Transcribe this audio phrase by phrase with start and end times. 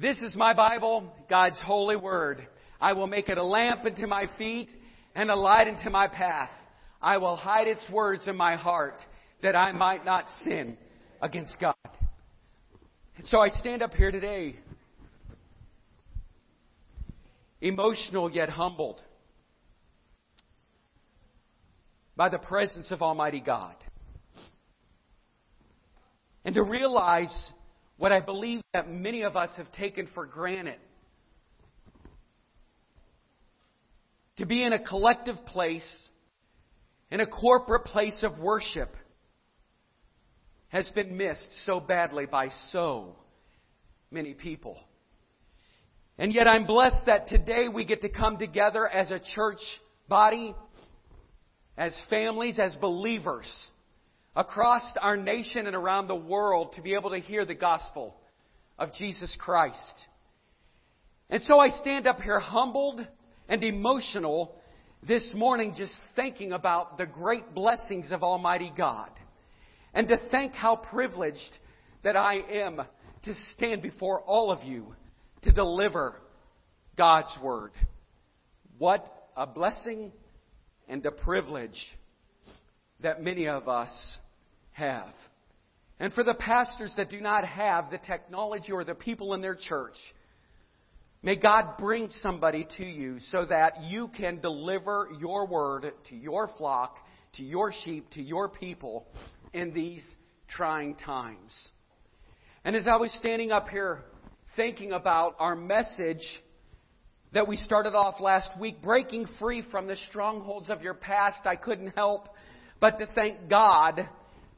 [0.00, 2.46] This is my Bible, God's holy word.
[2.80, 4.70] I will make it a lamp unto my feet
[5.14, 6.48] and a light unto my path.
[7.02, 8.94] I will hide its words in my heart
[9.42, 10.78] that I might not sin
[11.20, 11.74] against God.
[13.18, 14.54] And so I stand up here today,
[17.60, 19.02] emotional yet humbled
[22.16, 23.74] by the presence of Almighty God.
[26.46, 27.52] And to realize
[28.00, 30.78] what I believe that many of us have taken for granted.
[34.38, 35.86] To be in a collective place,
[37.10, 38.88] in a corporate place of worship,
[40.68, 43.16] has been missed so badly by so
[44.10, 44.78] many people.
[46.16, 49.60] And yet I'm blessed that today we get to come together as a church
[50.08, 50.54] body,
[51.76, 53.44] as families, as believers
[54.36, 58.16] across our nation and around the world to be able to hear the gospel
[58.78, 59.94] of Jesus Christ.
[61.28, 63.06] And so I stand up here humbled
[63.48, 64.56] and emotional
[65.06, 69.10] this morning just thinking about the great blessings of Almighty God
[69.94, 71.58] and to think how privileged
[72.02, 72.80] that I am
[73.24, 74.94] to stand before all of you
[75.42, 76.14] to deliver
[76.96, 77.72] God's Word.
[78.78, 79.06] What
[79.36, 80.12] a blessing
[80.88, 81.78] and a privilege
[83.02, 83.90] that many of us
[84.80, 85.14] have.
[86.00, 89.54] And for the pastors that do not have the technology or the people in their
[89.54, 89.96] church,
[91.22, 96.48] may God bring somebody to you so that you can deliver your word to your
[96.58, 96.96] flock,
[97.34, 99.06] to your sheep, to your people
[99.52, 100.02] in these
[100.48, 101.52] trying times.
[102.64, 104.02] And as I was standing up here
[104.56, 106.24] thinking about our message
[107.32, 111.56] that we started off last week, breaking free from the strongholds of your past, I
[111.56, 112.28] couldn't help
[112.80, 114.08] but to thank God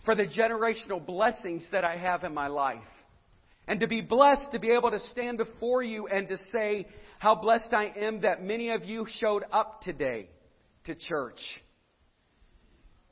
[0.04, 2.80] for the generational blessings that I have in my life.
[3.68, 6.86] And to be blessed to be able to stand before you and to say
[7.18, 10.28] how blessed I am that many of you showed up today
[10.84, 11.38] to church.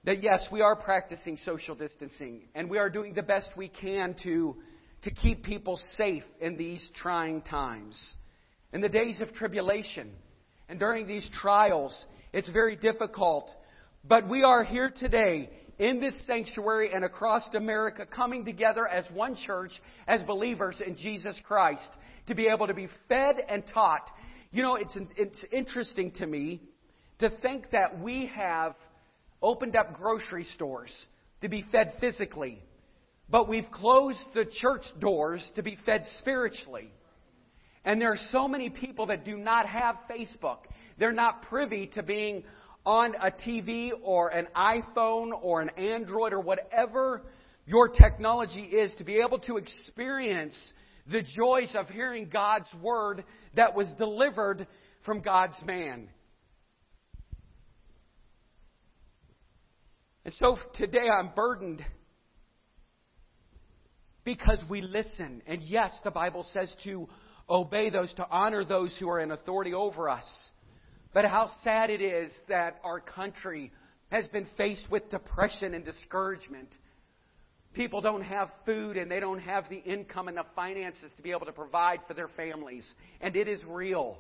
[0.05, 4.17] That yes, we are practicing social distancing and we are doing the best we can
[4.25, 4.57] to,
[5.03, 7.97] to keep people safe in these trying times.
[8.73, 10.11] In the days of tribulation
[10.69, 13.51] and during these trials, it's very difficult.
[14.03, 15.51] But we are here today
[15.81, 19.73] in this sanctuary and across America coming together as one church,
[20.07, 21.89] as believers in Jesus Christ,
[22.27, 24.07] to be able to be fed and taught.
[24.53, 26.61] You know, it's, it's interesting to me
[27.19, 28.75] to think that we have
[29.43, 30.93] opened up grocery stores
[31.41, 32.63] to be fed physically,
[33.31, 36.93] but we've closed the church doors to be fed spiritually.
[37.87, 40.59] And there are so many people that do not have Facebook.
[40.99, 42.45] They're not privy to being
[42.85, 47.23] on a TV or an iPhone or an Android or whatever
[47.67, 50.57] your technology is to be able to experience
[51.07, 53.25] the joys of hearing God's Word
[53.55, 54.67] that was delivered
[55.05, 56.09] from God's man.
[60.25, 61.83] And so today I'm burdened
[64.25, 65.43] because we listen.
[65.47, 67.09] And yes, the Bible says to
[67.49, 70.25] obey those, to honor those who are in authority over us.
[71.13, 73.73] But how sad it is that our country
[74.11, 76.69] has been faced with depression and discouragement.
[77.73, 81.31] People don't have food and they don't have the income and the finances to be
[81.31, 82.89] able to provide for their families.
[83.21, 84.19] And it is real.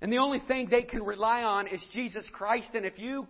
[0.00, 2.68] And the only thing they can rely on is Jesus Christ.
[2.74, 3.26] And if you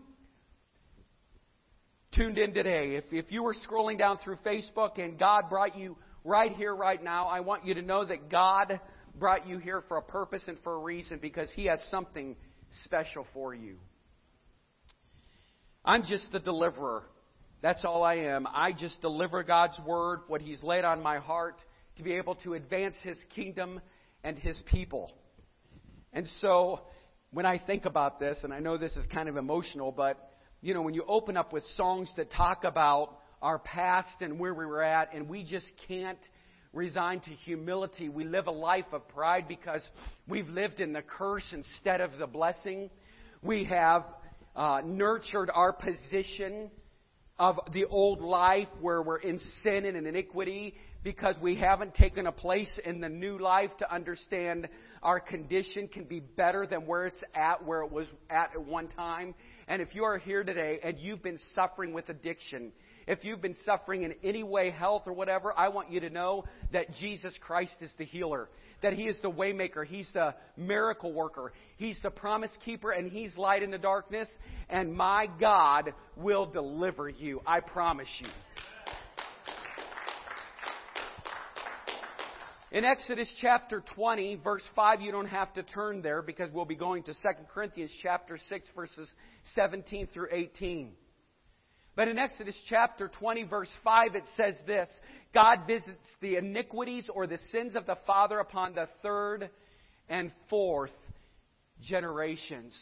[2.13, 5.97] tuned in today, if, if you were scrolling down through Facebook and God brought you
[6.25, 8.81] right here, right now, I want you to know that God
[9.19, 12.37] brought you here for a purpose and for a reason because He has something
[12.85, 13.77] special for you.
[15.85, 17.05] I'm just the deliverer.
[17.63, 18.47] That's all I am.
[18.53, 21.57] I just deliver God's word, what He's laid on my heart,
[21.97, 23.81] to be able to advance His kingdom
[24.23, 25.13] and His people.
[26.13, 26.81] And so,
[27.31, 30.75] when I think about this, and I know this is kind of emotional, but, you
[30.75, 34.67] know, when you open up with songs that talk about our past and where we
[34.67, 36.19] were at, and we just can't
[36.77, 38.11] resigned to humility.
[38.11, 39.81] We live a life of pride because
[40.29, 42.91] we've lived in the curse instead of the blessing.
[43.43, 44.05] We have
[44.55, 46.71] uh, nurtured our position
[47.39, 52.27] of the old life where we're in sin and in iniquity because we haven't taken
[52.27, 54.69] a place in the new life to understand
[55.03, 58.89] our condition can be better than where it's at, where it was at at one
[58.89, 59.35] time.
[59.69, 62.73] And if you are here today and you've been suffering with addiction,
[63.07, 66.45] if you've been suffering in any way, health or whatever, I want you to know
[66.73, 68.49] that Jesus Christ is the healer,
[68.83, 73.37] that He is the waymaker, He's the miracle worker, He's the promise keeper, and He's
[73.37, 74.29] light in the darkness.
[74.69, 77.41] And my God will deliver you.
[77.47, 78.29] I promise you.
[82.73, 86.75] In Exodus chapter 20, verse 5, you don't have to turn there because we'll be
[86.75, 87.19] going to 2
[87.55, 89.09] Corinthians chapter 6, verses
[89.55, 90.91] 17 through 18.
[91.97, 94.89] But in Exodus chapter 20, verse 5, it says this
[95.33, 99.49] God visits the iniquities or the sins of the father upon the third
[100.09, 100.93] and fourth
[101.81, 102.79] generations.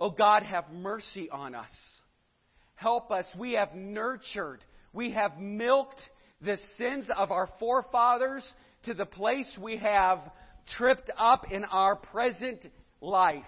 [0.00, 1.70] Oh God, have mercy on us.
[2.76, 3.26] Help us.
[3.36, 4.60] We have nurtured,
[4.92, 6.00] we have milked
[6.40, 8.48] the sins of our forefathers
[8.84, 10.20] to the place we have
[10.76, 12.60] tripped up in our present
[13.00, 13.42] life.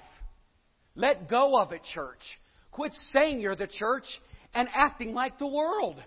[0.95, 2.21] Let go of it, church.
[2.71, 4.05] Quit saying you're the church
[4.57, 6.03] and acting like the world.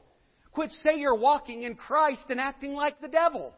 [0.52, 3.54] Quit saying you're walking in Christ and acting like the devil.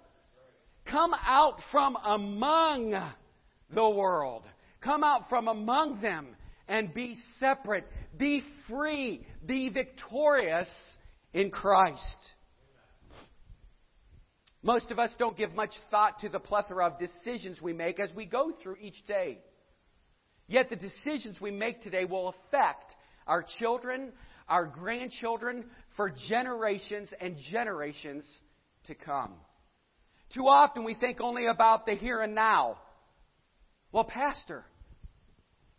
[0.85, 2.91] Come out from among
[3.73, 4.43] the world.
[4.81, 6.27] Come out from among them
[6.67, 7.85] and be separate.
[8.17, 9.25] Be free.
[9.45, 10.67] Be victorious
[11.33, 12.17] in Christ.
[14.61, 18.09] Most of us don't give much thought to the plethora of decisions we make as
[18.13, 19.39] we go through each day.
[20.47, 22.93] Yet the decisions we make today will affect
[23.25, 24.11] our children,
[24.47, 25.65] our grandchildren,
[25.95, 28.25] for generations and generations
[28.85, 29.33] to come.
[30.33, 32.77] Too often we think only about the here and now.
[33.91, 34.63] Well, Pastor,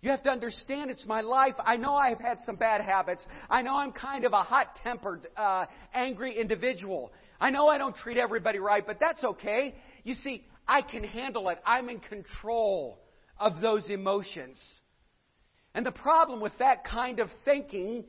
[0.03, 1.55] you have to understand it's my life.
[1.65, 3.25] I know I've had some bad habits.
[3.49, 7.13] I know I'm kind of a hot tempered, uh, angry individual.
[7.41, 9.75] I know I don't treat everybody right, but that's okay.
[10.05, 11.59] You see, I can handle it.
[11.65, 12.99] I'm in control
[13.39, 14.59] of those emotions.
[15.75, 18.05] And the problem with that kind of thinking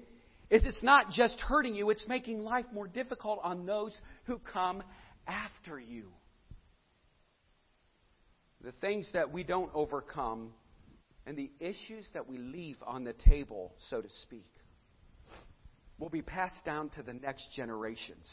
[0.54, 4.84] is it's not just hurting you, it's making life more difficult on those who come
[5.26, 6.10] after you.
[8.62, 10.52] The things that we don't overcome
[11.26, 14.46] and the issues that we leave on the table, so to speak,
[15.98, 18.28] will be passed down to the next generations.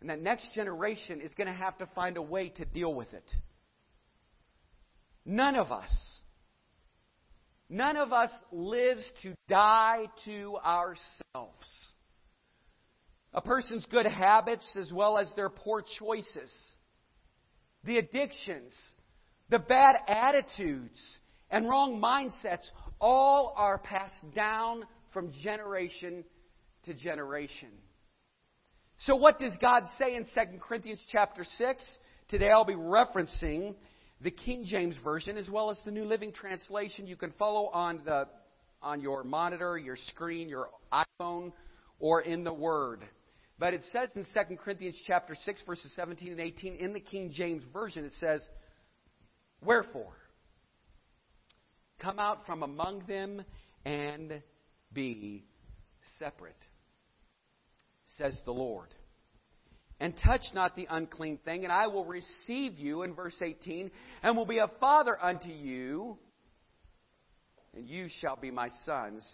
[0.00, 3.12] And that next generation is going to have to find a way to deal with
[3.12, 3.30] it.
[5.26, 5.90] None of us,
[7.68, 11.66] none of us lives to die to ourselves.
[13.32, 16.52] A person's good habits as well as their poor choices,
[17.84, 18.72] the addictions,
[19.50, 21.00] the bad attitudes,
[21.50, 22.66] and wrong mindsets
[23.00, 26.24] all are passed down from generation
[26.84, 27.68] to generation.
[29.00, 31.82] So what does God say in 2 Corinthians chapter 6?
[32.28, 33.74] Today I'll be referencing
[34.20, 37.06] the King James version as well as the New Living Translation.
[37.06, 38.26] You can follow on the
[38.82, 41.52] on your monitor, your screen, your iPhone
[41.98, 43.00] or in the word.
[43.58, 47.32] But it says in 2 Corinthians chapter 6 verses 17 and 18 in the King
[47.32, 48.46] James version it says
[49.64, 50.12] wherefore
[51.98, 53.42] come out from among them
[53.84, 54.42] and
[54.92, 55.46] be
[56.18, 56.54] separate
[58.16, 58.88] says the Lord.
[59.98, 63.90] And touch not the unclean thing, and I will receive you, in verse 18,
[64.22, 66.18] and will be a father unto you,
[67.74, 69.26] and you shall be my sons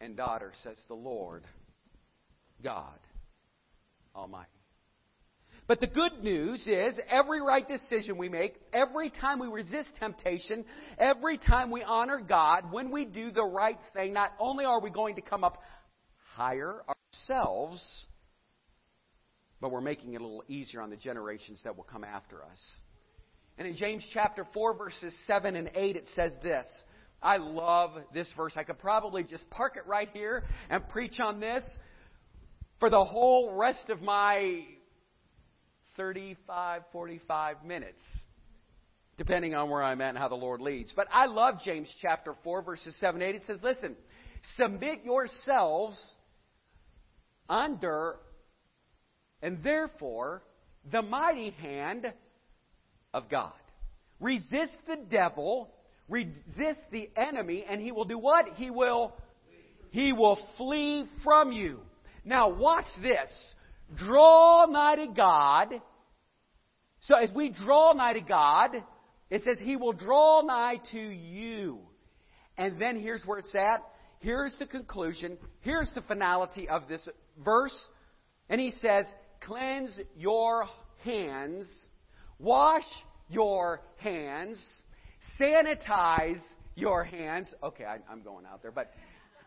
[0.00, 1.44] and daughters, says the Lord
[2.62, 2.98] God
[4.14, 4.48] Almighty.
[5.68, 10.64] But the good news is every right decision we make, every time we resist temptation,
[10.98, 14.90] every time we honor God, when we do the right thing, not only are we
[14.90, 15.62] going to come up
[16.34, 17.80] higher ourselves,
[19.62, 22.58] but we're making it a little easier on the generations that will come after us.
[23.56, 26.66] And in James chapter 4, verses 7 and 8, it says this.
[27.22, 28.54] I love this verse.
[28.56, 31.62] I could probably just park it right here and preach on this
[32.80, 34.64] for the whole rest of my
[35.96, 38.02] 35, 45 minutes,
[39.16, 40.92] depending on where I'm at and how the Lord leads.
[40.96, 43.36] But I love James chapter 4, verses 7 8.
[43.36, 43.94] It says, Listen,
[44.56, 46.02] submit yourselves
[47.48, 48.16] under
[49.42, 50.42] and therefore
[50.90, 52.12] the mighty hand
[53.12, 53.52] of God.
[54.20, 55.74] Resist the devil,
[56.08, 58.46] resist the enemy, and he will do what?
[58.56, 59.14] He will
[59.90, 61.80] he will flee from you.
[62.24, 63.28] Now watch this.
[63.96, 65.68] Draw nigh to God.
[67.02, 68.70] So as we draw nigh to God,
[69.28, 71.80] it says he will draw nigh to you.
[72.56, 73.82] And then here's where it's at.
[74.20, 75.36] Here's the conclusion.
[75.60, 77.06] Here's the finality of this
[77.44, 77.76] verse.
[78.48, 79.04] And he says,
[79.46, 80.66] Cleanse your
[81.04, 81.66] hands,
[82.38, 82.84] wash
[83.28, 84.56] your hands,
[85.40, 86.40] sanitize
[86.76, 87.52] your hands.
[87.62, 88.92] Okay, I, am going out there, but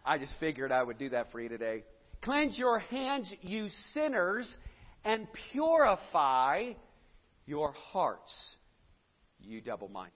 [0.05, 1.83] I just figured I would do that for you today.
[2.21, 4.53] Cleanse your hands, you sinners,
[5.05, 6.73] and purify
[7.45, 8.33] your hearts,
[9.39, 10.13] you double minded.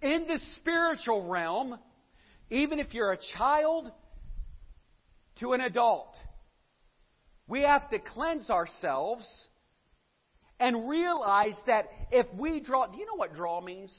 [0.00, 1.78] In the spiritual realm,
[2.50, 3.90] even if you're a child
[5.40, 6.14] to an adult,
[7.46, 9.24] We have to cleanse ourselves
[10.58, 13.92] and realize that if we draw, do you know what draw means?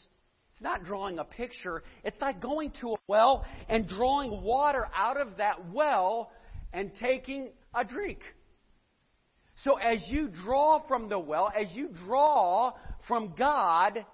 [0.52, 1.84] It's not drawing a picture.
[2.04, 6.32] It's like going to a well and drawing water out of that well
[6.72, 8.20] and taking a drink.
[9.64, 12.74] So as you draw from the well, as you draw
[13.08, 14.06] from God,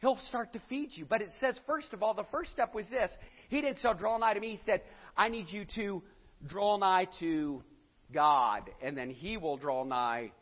[0.00, 1.06] He'll start to feed you.
[1.06, 3.10] But it says, first of all, the first step was this.
[3.48, 4.56] He didn't say, draw nigh to me.
[4.56, 4.82] He said,
[5.16, 6.02] I need you to
[6.44, 7.62] draw nigh to
[8.12, 10.32] God, and then He will draw nigh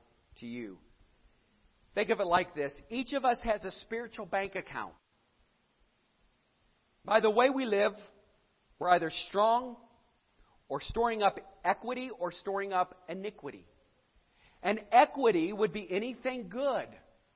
[0.41, 0.79] to you.
[1.95, 4.95] Think of it like this each of us has a spiritual bank account.
[7.05, 7.93] By the way we live,
[8.79, 9.77] we're either strong
[10.69, 13.65] or storing up equity or storing up iniquity.
[14.63, 16.87] And equity would be anything good.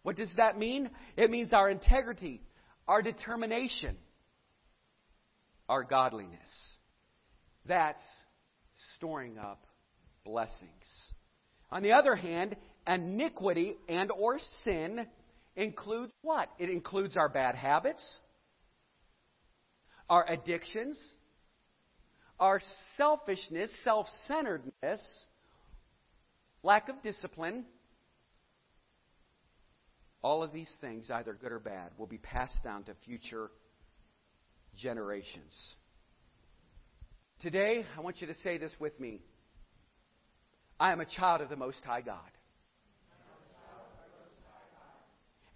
[0.03, 0.91] What does that mean?
[1.17, 2.43] It means our integrity,
[2.87, 3.97] our determination,
[5.69, 6.77] our godliness.
[7.67, 8.03] That's
[8.97, 9.67] storing up
[10.25, 10.71] blessings.
[11.71, 15.07] On the other hand, iniquity and or sin
[15.57, 16.49] includes what?
[16.59, 18.03] It includes our bad habits,
[20.09, 20.99] our addictions,
[22.39, 22.61] our
[22.97, 25.27] selfishness, self-centeredness,
[26.63, 27.65] lack of discipline,
[30.23, 33.51] all of these things, either good or bad, will be passed down to future
[34.77, 35.75] generations.
[37.43, 39.21] Today, I want you to say this with me
[40.79, 42.19] I am a child of the Most High God.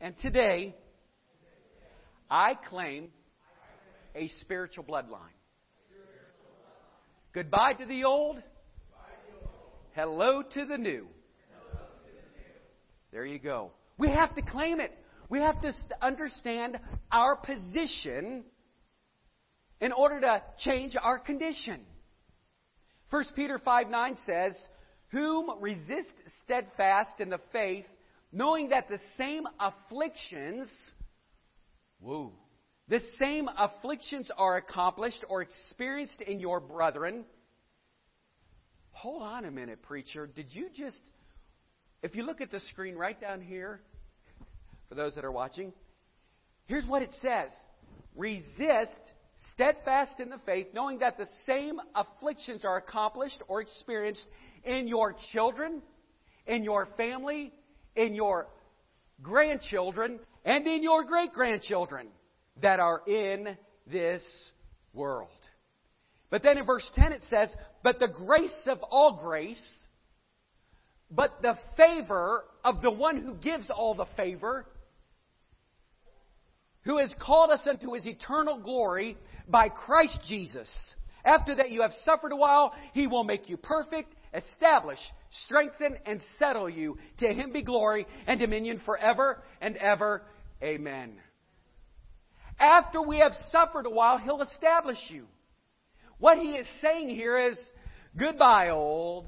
[0.01, 0.77] And today,
[2.31, 3.09] I claim
[4.15, 5.35] a spiritual bloodline.
[7.33, 8.41] Goodbye to the old.
[9.93, 11.09] Hello to the new.
[13.11, 13.73] There you go.
[13.99, 14.97] We have to claim it.
[15.29, 16.79] We have to understand
[17.11, 18.45] our position
[19.81, 21.81] in order to change our condition.
[23.11, 24.55] 1 Peter 5 9 says,
[25.11, 26.13] Whom resist
[26.45, 27.87] steadfast in the faith,
[28.33, 30.69] knowing that the same afflictions,
[31.99, 32.33] whoa,
[32.89, 37.25] the same afflictions are accomplished or experienced in your brethren.
[38.91, 40.27] Hold on a minute, preacher.
[40.27, 41.01] Did you just,
[42.03, 43.81] if you look at the screen right down here,
[44.89, 45.73] for those that are watching,
[46.67, 47.49] here's what it says
[48.17, 48.99] Resist,
[49.53, 54.25] steadfast in the faith, knowing that the same afflictions are accomplished or experienced
[54.65, 55.83] in your children,
[56.47, 57.53] in your family,
[57.97, 58.47] in your
[59.23, 62.09] grandchildren, and in your great grandchildren
[62.63, 64.23] that are in this
[64.93, 65.29] world.
[66.31, 69.63] But then in verse 10 it says, But the grace of all grace,
[71.11, 74.67] but the favor of the one who gives all the favor,
[76.83, 79.17] who has called us unto his eternal glory
[79.49, 80.69] by Christ Jesus.
[81.25, 84.99] After that you have suffered a while, he will make you perfect, establish,
[85.45, 86.99] strengthen, and settle you.
[87.19, 90.23] To him be glory and dominion forever and ever.
[90.63, 91.19] Amen.
[92.59, 95.27] After we have suffered a while, He'll establish you.
[96.19, 97.57] What He is saying here is,
[98.17, 99.27] goodbye, old.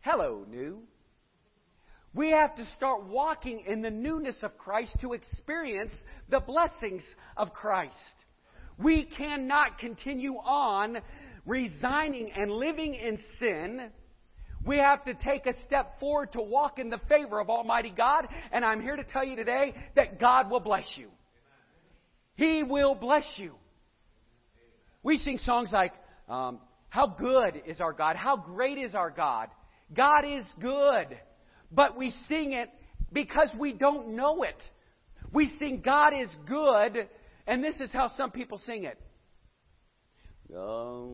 [0.00, 0.82] Hello, new.
[2.14, 5.92] We have to start walking in the newness of Christ to experience
[6.28, 7.02] the blessings
[7.36, 7.94] of Christ.
[8.78, 10.98] We cannot continue on
[11.44, 13.90] resigning and living in sin.
[14.64, 18.26] We have to take a step forward to walk in the favor of Almighty God.
[18.52, 21.08] And I'm here to tell you today that God will bless you.
[22.34, 23.54] He will bless you.
[25.02, 25.92] We sing songs like,
[26.28, 28.16] um, How good is our God?
[28.16, 29.48] How great is our God?
[29.94, 31.16] God is good.
[31.70, 32.68] But we sing it
[33.12, 34.56] because we don't know it.
[35.32, 37.08] We sing God is good,
[37.46, 38.98] and this is how some people sing it.
[40.50, 41.08] God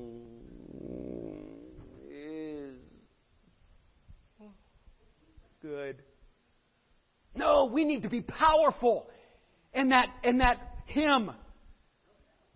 [2.08, 2.74] is
[5.64, 5.96] good.
[7.34, 9.08] No, we need to be powerful
[9.72, 11.30] in that, in that hymn.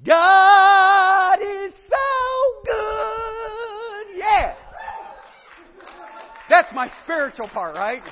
[0.05, 4.19] God is so good.
[4.19, 4.55] Yeah.
[6.51, 8.03] That's my spiritual part, right?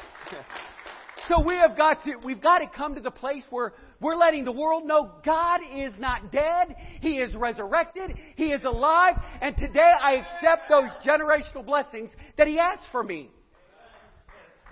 [1.29, 4.45] So we have got to, we've got to come to the place where we're letting
[4.45, 6.75] the world know God is not dead.
[7.03, 8.17] He is resurrected.
[8.37, 9.17] He is alive.
[9.43, 13.29] And today I accept those generational blessings that He has for me.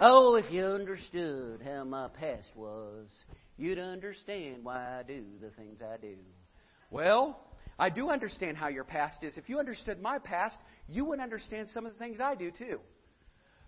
[0.00, 3.06] Oh, if you understood how my past was,
[3.56, 6.16] you'd understand why I do the things I do.
[6.90, 7.38] Well,
[7.78, 9.36] I do understand how your past is.
[9.36, 10.56] If you understood my past,
[10.88, 12.80] you would understand some of the things I do too.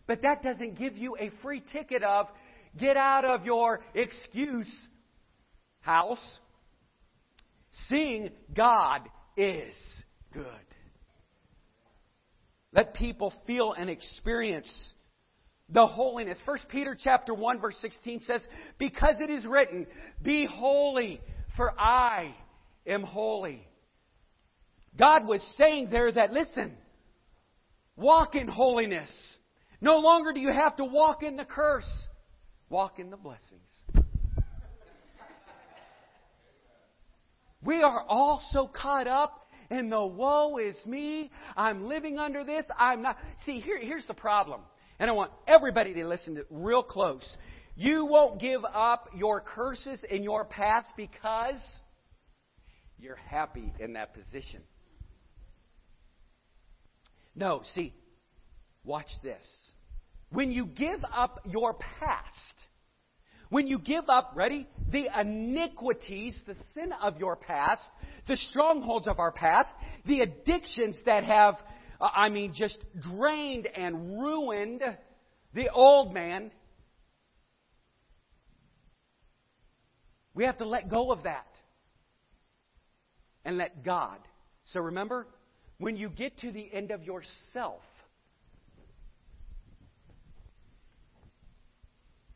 [0.09, 2.27] But that doesn't give you a free ticket of
[2.77, 4.73] get out of your excuse
[5.81, 6.39] house.
[7.89, 9.03] Seeing God
[9.37, 9.75] is
[10.33, 10.45] good.
[12.73, 14.69] Let people feel and experience
[15.69, 16.39] the holiness.
[16.47, 18.47] First Peter chapter 1 verse 16 says,
[18.79, 19.87] Because it is written,
[20.23, 21.21] Be holy,
[21.57, 22.35] for I
[22.87, 23.67] am holy.
[24.99, 26.77] God was saying there that, listen,
[27.97, 29.11] walk in holiness.
[29.81, 31.91] No longer do you have to walk in the curse.
[32.71, 33.69] Walk in the blessings.
[37.63, 41.31] We are all so caught up in the woe is me.
[41.57, 42.65] I'm living under this.
[42.79, 43.17] I'm not.
[43.45, 44.61] See, here, here's the problem.
[44.99, 47.37] And I want everybody to listen to real close.
[47.77, 51.61] You won't give up your curses in your past because
[52.99, 54.63] you're happy in that position.
[57.35, 57.93] No, see,
[58.83, 59.45] watch this.
[60.31, 62.33] When you give up your past,
[63.49, 67.83] when you give up, ready, the iniquities, the sin of your past,
[68.27, 69.71] the strongholds of our past,
[70.07, 71.55] the addictions that have,
[72.01, 74.83] Uh, I mean, just drained and ruined
[75.55, 76.51] the old man,
[80.35, 81.47] we have to let go of that
[83.45, 84.19] and let God.
[84.67, 85.27] So remember,
[85.79, 87.83] when you get to the end of yourself,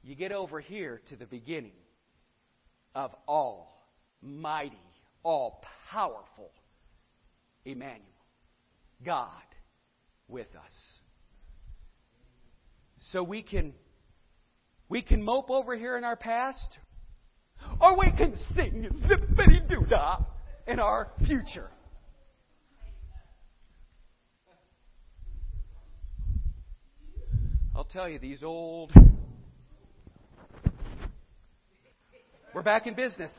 [0.03, 1.73] you get over here to the beginning
[2.95, 4.79] of Almighty,
[5.23, 6.53] all powerful
[7.67, 8.01] Emmanuel,
[9.05, 9.50] God
[10.31, 10.73] with us.
[13.13, 13.75] So we can
[14.89, 16.79] we can mope over here in our past,
[17.81, 20.19] or we can sing zippity doo dah
[20.67, 21.71] in our future.
[27.75, 28.93] I'll tell you, these old
[32.53, 33.31] We're back in business.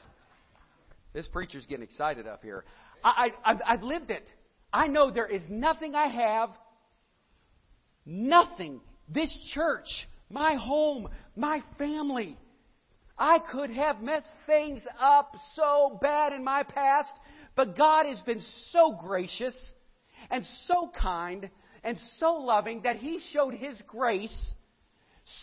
[1.14, 2.64] This preacher's getting excited up here.
[3.04, 4.24] I, I, I've lived it.
[4.72, 6.50] I know there is nothing I have,
[8.12, 9.88] nothing, this church,
[10.30, 12.38] my home, my family.
[13.18, 17.12] I could have messed things up so bad in my past,
[17.56, 19.56] but God has been so gracious
[20.30, 21.50] and so kind
[21.84, 24.54] and so loving that He showed His grace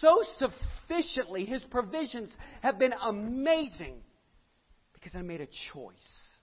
[0.00, 1.44] so sufficiently.
[1.44, 3.96] His provisions have been amazing
[4.92, 6.38] because I made a choice.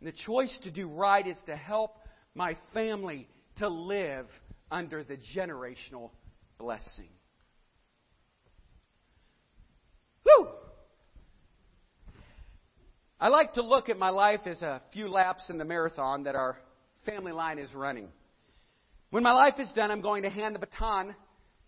[0.00, 1.96] And the choice to do right is to help
[2.34, 4.26] my family to live
[4.70, 6.10] under the generational
[6.58, 7.08] blessing.
[10.22, 10.48] Whew!
[13.20, 16.34] I like to look at my life as a few laps in the marathon that
[16.34, 16.58] our
[17.04, 18.08] family line is running.
[19.10, 21.14] When my life is done, I'm going to hand the baton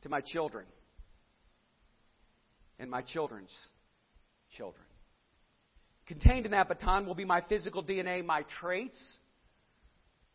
[0.03, 0.67] to my children
[2.79, 3.53] and my children's
[4.57, 4.85] children.
[6.07, 8.97] Contained in that baton will be my physical DNA, my traits,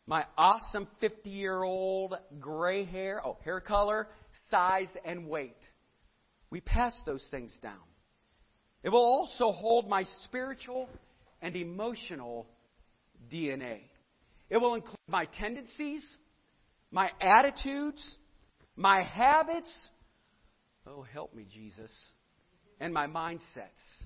[0.06, 4.08] my awesome 50 year old gray hair, oh, hair color,
[4.50, 5.56] size, and weight.
[6.50, 7.80] We pass those things down.
[8.82, 10.88] It will also hold my spiritual
[11.40, 12.46] and emotional
[13.32, 13.80] DNA.
[14.50, 16.04] It will include my tendencies,
[16.90, 18.16] my attitudes,
[18.76, 19.72] my habits,
[20.86, 21.92] oh, help me, Jesus,
[22.78, 24.04] and my mindsets.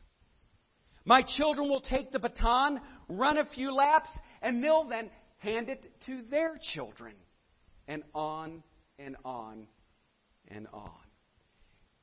[1.04, 4.10] My children will take the baton, run a few laps,
[4.42, 7.14] and they'll then hand it to their children.
[7.86, 8.62] And on
[8.98, 9.66] and on
[10.48, 10.90] and on.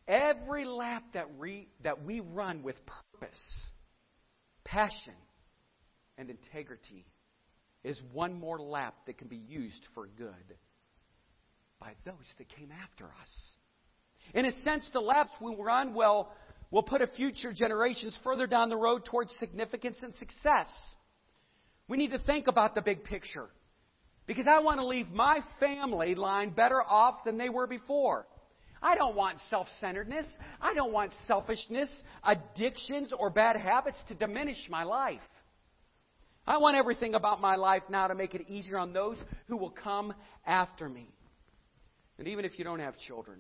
[0.08, 3.72] Every lap that we, that we run with purpose,
[4.64, 5.14] passion,
[6.18, 7.06] and integrity
[7.84, 10.58] is one more lap that can be used for good
[11.80, 13.56] by those that came after us.
[14.34, 16.30] In a sense, the laps we run will,
[16.72, 20.68] will put a future generations further down the road towards significance and success.
[21.88, 23.50] We need to think about the big picture.
[24.28, 28.26] Because I want to leave my family line better off than they were before.
[28.82, 30.26] I don't want self centeredness.
[30.62, 31.90] I don't want selfishness,
[32.24, 35.22] addictions, or bad habits to diminish my life.
[36.48, 39.18] I want everything about my life now to make it easier on those
[39.48, 40.14] who will come
[40.46, 41.10] after me.
[42.20, 43.40] And even if you don't have children,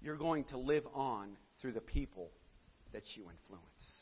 [0.00, 2.30] you're going to live on through the people
[2.92, 4.00] that you influence.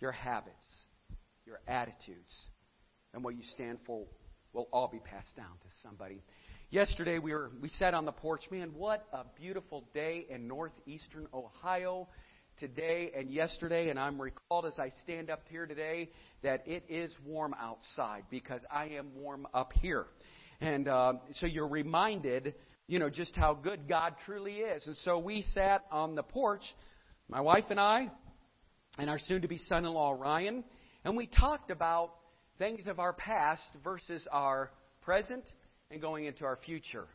[0.00, 0.84] Your habits,
[1.50, 2.46] your attitudes,
[3.12, 4.06] and what you stand for
[4.52, 6.22] will all be passed down to somebody.
[6.70, 8.42] Yesterday we were we sat on the porch.
[8.52, 12.06] Man, what a beautiful day in northeastern Ohio
[12.60, 16.10] today and yesterday, and I'm recalled as I stand up here today
[16.44, 20.06] that it is warm outside because I am warm up here.
[20.60, 22.54] And uh, so you're reminded
[22.86, 24.84] you know, just how good God truly is.
[24.86, 26.62] And so we sat on the porch,
[27.28, 28.08] my wife and I,
[28.98, 30.64] and our soon to be son in law, Ryan,
[31.04, 32.12] and we talked about
[32.58, 34.70] things of our past versus our
[35.02, 35.44] present
[35.90, 37.06] and going into our future.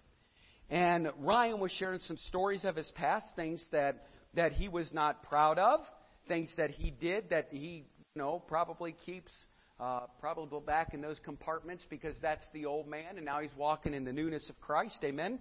[0.69, 5.23] And Ryan was sharing some stories of his past, things that, that he was not
[5.23, 5.81] proud of,
[6.27, 9.31] things that he did that he, you know, probably keeps
[9.79, 13.93] uh, probably back in those compartments because that's the old man, and now he's walking
[13.93, 14.97] in the newness of Christ.
[15.03, 15.37] Amen.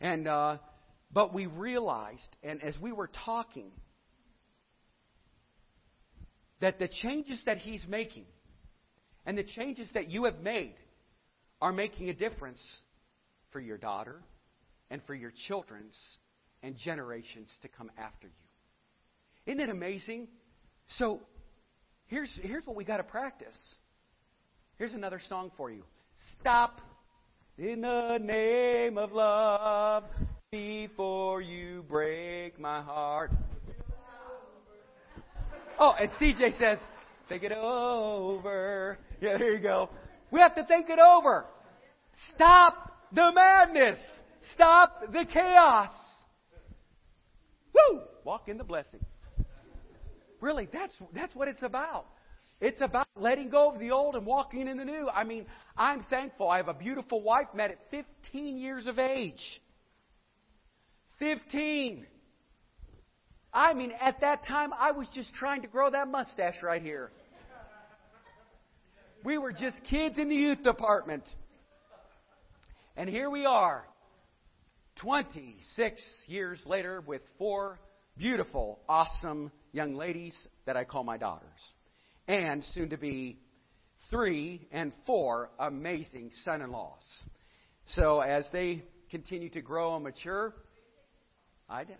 [0.00, 0.58] And uh,
[1.12, 3.70] but we realized, and as we were talking,
[6.62, 8.24] that the changes that he's making
[9.26, 10.76] and the changes that you have made
[11.60, 12.62] are making a difference
[13.50, 14.22] for your daughter
[14.88, 15.96] and for your children's
[16.62, 19.52] and generations to come after you.
[19.52, 20.28] Isn't it amazing?
[20.98, 21.20] So
[22.06, 23.58] here's, here's what we got to practice.
[24.78, 25.82] Here's another song for you.
[26.40, 26.80] Stop
[27.58, 30.04] in the name of love
[30.52, 33.32] before you break my heart.
[35.78, 36.78] Oh, and CJ says,
[37.28, 38.98] think it over.
[39.20, 39.88] Yeah, there you go.
[40.30, 41.44] We have to think it over.
[42.34, 43.98] Stop the madness.
[44.54, 45.90] Stop the chaos.
[47.74, 48.00] Woo!
[48.24, 49.00] Walk in the blessing.
[50.40, 52.06] Really, that's, that's what it's about.
[52.60, 55.08] It's about letting go of the old and walking in the new.
[55.08, 56.48] I mean, I'm thankful.
[56.48, 59.40] I have a beautiful wife, met at 15 years of age.
[61.18, 62.06] 15.
[63.52, 67.10] I mean, at that time, I was just trying to grow that mustache right here.
[69.24, 71.24] We were just kids in the youth department.
[72.96, 73.84] And here we are,
[74.96, 77.78] 26 years later, with four
[78.16, 80.36] beautiful, awesome young ladies
[80.66, 81.48] that I call my daughters,
[82.28, 83.38] and soon to be
[84.10, 87.02] three and four amazing son in laws.
[87.94, 90.54] So as they continue to grow and mature,
[91.68, 91.98] I didn't.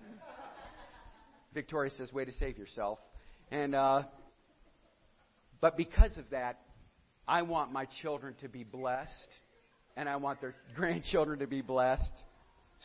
[1.54, 2.98] Victoria says, "Way to save yourself,"
[3.50, 4.02] and uh,
[5.60, 6.58] but because of that,
[7.26, 9.12] I want my children to be blessed,
[9.96, 12.12] and I want their grandchildren to be blessed,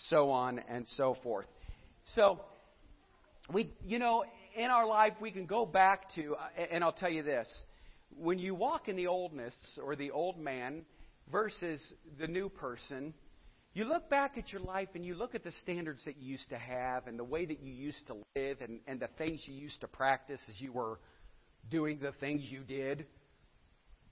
[0.10, 1.48] so on and so forth.
[2.16, 2.40] So,
[3.52, 4.24] we, you know,
[4.56, 6.36] in our life, we can go back to,
[6.72, 7.48] and I'll tell you this
[8.16, 10.86] when you walk in the oldness or the old man
[11.32, 11.82] versus
[12.20, 13.14] the new person,
[13.78, 16.50] you look back at your life and you look at the standards that you used
[16.50, 19.54] to have and the way that you used to live and, and the things you
[19.54, 21.00] used to practice as you were
[21.70, 23.06] doing the things you did.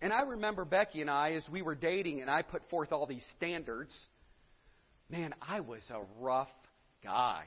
[0.02, 3.08] And I remember Becky and I, as we were dating, and I put forth all
[3.08, 3.92] these standards.
[5.10, 6.50] Man, I was a rough
[7.04, 7.46] guy.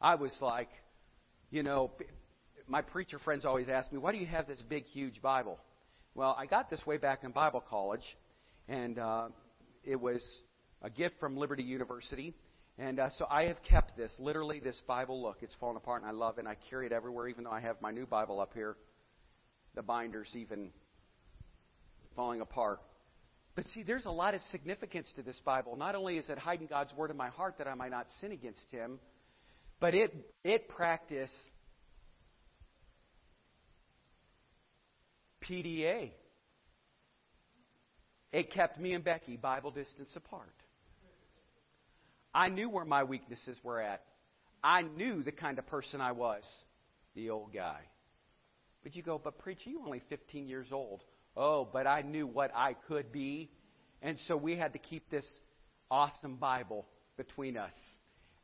[0.00, 0.70] I was like,
[1.50, 1.92] you know,
[2.66, 5.58] my preacher friends always ask me, why do you have this big, huge Bible?
[6.16, 8.04] Well, I got this way back in Bible college,
[8.68, 9.28] and uh,
[9.84, 10.22] it was
[10.82, 12.34] a gift from Liberty University.
[12.78, 15.20] And uh, so I have kept this, literally, this Bible.
[15.20, 17.50] Look, it's fallen apart, and I love it, and I carry it everywhere, even though
[17.50, 18.76] I have my new Bible up here.
[19.74, 20.70] The binder's even
[22.14, 22.80] falling apart.
[23.56, 25.74] But see, there's a lot of significance to this Bible.
[25.74, 28.30] Not only is it hiding God's Word in my heart that I might not sin
[28.30, 29.00] against Him,
[29.80, 30.14] but it,
[30.44, 31.32] it practiced
[35.48, 36.12] PDA.
[38.32, 40.54] It kept me and Becky Bible distance apart.
[42.34, 44.02] I knew where my weaknesses were at.
[44.62, 46.42] I knew the kind of person I was,
[47.14, 47.80] the old guy.
[48.82, 51.02] But you go, but preacher, you only 15 years old.
[51.36, 53.50] Oh, but I knew what I could be.
[54.02, 55.26] And so we had to keep this
[55.90, 56.86] awesome Bible
[57.16, 57.72] between us.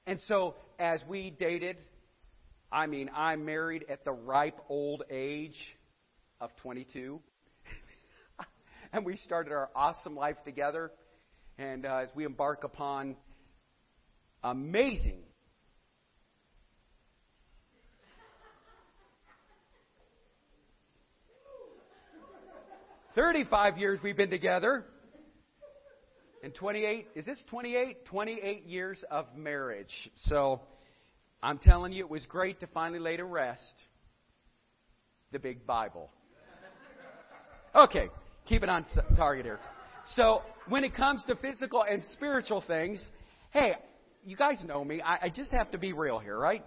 [0.06, 1.76] And so as we dated,
[2.70, 5.56] I mean, I'm married at the ripe old age
[6.40, 7.20] of 22.
[8.92, 10.90] and we started our awesome life together.
[11.56, 13.16] And uh, as we embark upon
[14.44, 15.24] amazing
[23.14, 24.84] 35 years we've been together.
[26.42, 28.04] And 28, is this 28?
[28.06, 30.10] 28 years of marriage.
[30.16, 30.60] So
[31.42, 33.62] I'm telling you, it was great to finally lay to rest
[35.32, 36.10] the big Bible.
[37.74, 38.08] Okay,
[38.46, 38.84] keep it on
[39.16, 39.60] target here.
[40.16, 43.04] So when it comes to physical and spiritual things,
[43.52, 43.74] hey,
[44.24, 45.02] you guys know me.
[45.02, 46.64] I, I just have to be real here, right?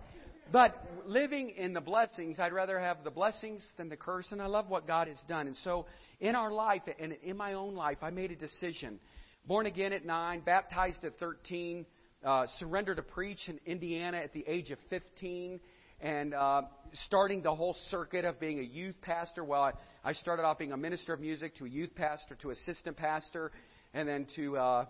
[0.51, 4.45] But living in the blessings, I'd rather have the blessings than the curse, and I
[4.45, 5.47] love what God has done.
[5.47, 5.87] And so,
[6.19, 8.99] in our life and in my own life, I made a decision.
[9.45, 11.85] Born again at nine, baptized at 13,
[12.23, 15.59] uh, surrendered to preach in Indiana at the age of 15,
[15.99, 16.61] and uh,
[17.05, 19.43] starting the whole circuit of being a youth pastor.
[19.43, 22.51] Well, I, I started off being a minister of music to a youth pastor to
[22.51, 23.51] assistant pastor,
[23.93, 24.85] and then to uh,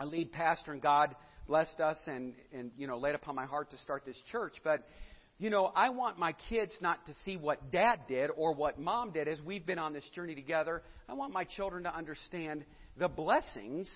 [0.00, 1.14] a lead pastor, and God
[1.46, 4.54] blessed us and, and you know laid upon my heart to start this church.
[4.62, 4.86] But
[5.38, 9.10] you know, I want my kids not to see what dad did or what mom
[9.10, 10.82] did as we've been on this journey together.
[11.08, 12.64] I want my children to understand
[12.96, 13.90] the blessings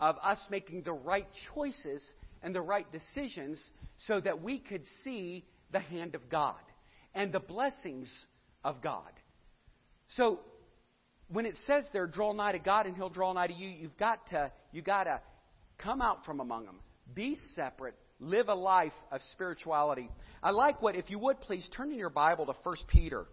[0.00, 2.02] of us making the right choices
[2.42, 3.62] and the right decisions
[4.08, 6.56] so that we could see the hand of God
[7.14, 8.10] and the blessings
[8.64, 9.12] of God.
[10.16, 10.40] So
[11.28, 13.96] when it says there, draw nigh to God and he'll draw nigh to you, you've
[13.98, 15.20] got to, you got to
[15.82, 16.76] come out from among them.
[17.14, 17.94] Be separate.
[18.20, 20.10] Live a life of spirituality.
[20.42, 23.26] I like what, if you would please turn in your Bible to 1 Peter.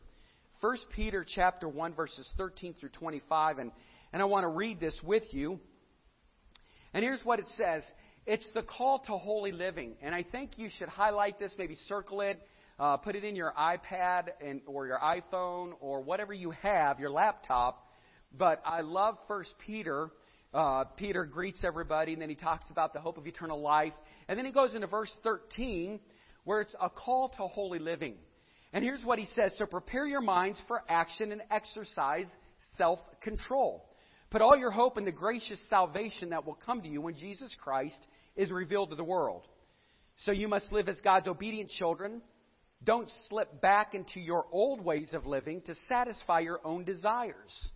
[0.62, 3.72] 1 Peter chapter 1 verses 13 through 25 and,
[4.14, 5.60] and I want to read this with you.
[6.94, 7.84] And here's what it says.
[8.26, 9.96] It's the call to holy living.
[10.02, 12.42] And I think you should highlight this, maybe circle it,
[12.80, 17.10] uh, put it in your iPad and, or your iPhone or whatever you have, your
[17.10, 17.86] laptop.
[18.36, 20.10] But I love First Peter.
[20.54, 23.94] Uh, Peter greets everybody, and then he talks about the hope of eternal life.
[24.28, 26.00] And then he goes into verse 13,
[26.46, 28.16] where it's a call to holy living.
[28.74, 32.28] And here's what he says So prepare your minds for action and exercise
[32.78, 33.86] self control.
[34.30, 37.56] Put all your hope in the gracious salvation that will come to you when Jesus
[37.64, 38.00] Christ
[38.36, 39.44] is revealed to the world.
[40.26, 42.22] So you must live as God's obedient children.
[42.84, 47.70] Don't slip back into your old ways of living to satisfy your own desires.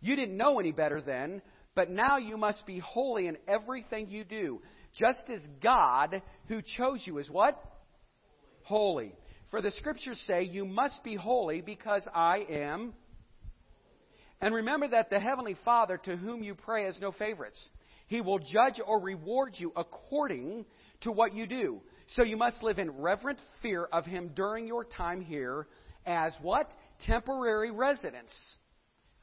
[0.00, 1.42] You didn't know any better then,
[1.76, 4.60] but now you must be holy in everything you do,
[4.98, 7.62] just as God who chose you is what?
[8.62, 9.14] Holy.
[9.50, 12.94] For the scriptures say, You must be holy because I am.
[14.40, 17.70] And remember that the Heavenly Father to whom you pray has no favorites.
[18.08, 20.64] He will judge or reward you according
[21.02, 21.82] to what you do.
[22.08, 25.66] So you must live in reverent fear of Him during your time here
[26.06, 26.70] as what?
[27.06, 28.32] Temporary residents.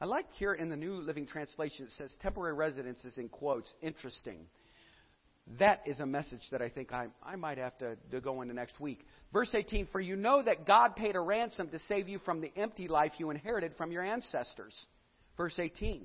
[0.04, 3.74] I like here in the New Living Translation it says temporary residents is in quotes.
[3.80, 4.40] Interesting.
[5.58, 8.52] That is a message that I think I, I might have to, to go into
[8.52, 9.00] next week.
[9.32, 12.52] Verse 18 For you know that God paid a ransom to save you from the
[12.54, 14.74] empty life you inherited from your ancestors.
[15.38, 16.04] Verse 18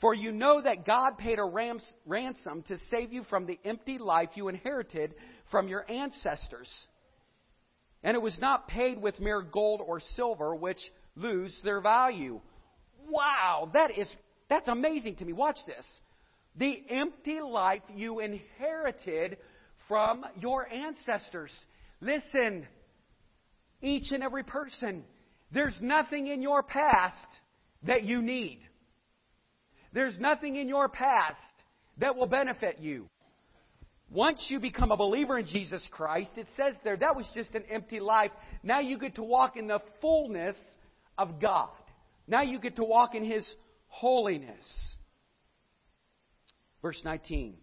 [0.00, 3.98] For you know that God paid a rams, ransom to save you from the empty
[3.98, 5.14] life you inherited
[5.52, 6.68] from your ancestors.
[8.02, 10.80] And it was not paid with mere gold or silver, which
[11.14, 12.40] lose their value.
[13.10, 14.08] Wow, that is
[14.48, 15.32] that's amazing to me.
[15.32, 15.86] Watch this
[16.56, 19.38] the empty life you inherited
[19.88, 21.52] from your ancestors.
[22.00, 22.66] Listen,
[23.80, 25.04] each and every person,
[25.52, 27.26] there's nothing in your past
[27.84, 28.60] that you need.
[29.92, 31.40] There's nothing in your past
[31.98, 33.08] that will benefit you.
[34.10, 37.64] Once you become a believer in Jesus Christ, it says there that was just an
[37.70, 38.32] empty life.
[38.62, 40.56] Now you get to walk in the fullness
[41.16, 41.70] of God.
[42.30, 43.46] Now you get to walk in His
[43.88, 44.64] holiness.
[46.80, 47.56] Verse 19.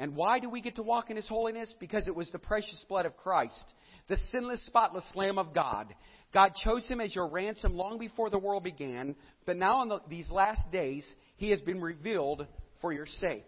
[0.00, 1.72] And why do we get to walk in His holiness?
[1.78, 3.72] Because it was the precious blood of Christ,
[4.08, 5.94] the sinless, spotless Lamb of God.
[6.34, 9.14] God chose Him as your ransom long before the world began,
[9.46, 12.44] but now in the, these last days, He has been revealed
[12.80, 13.46] for your sake.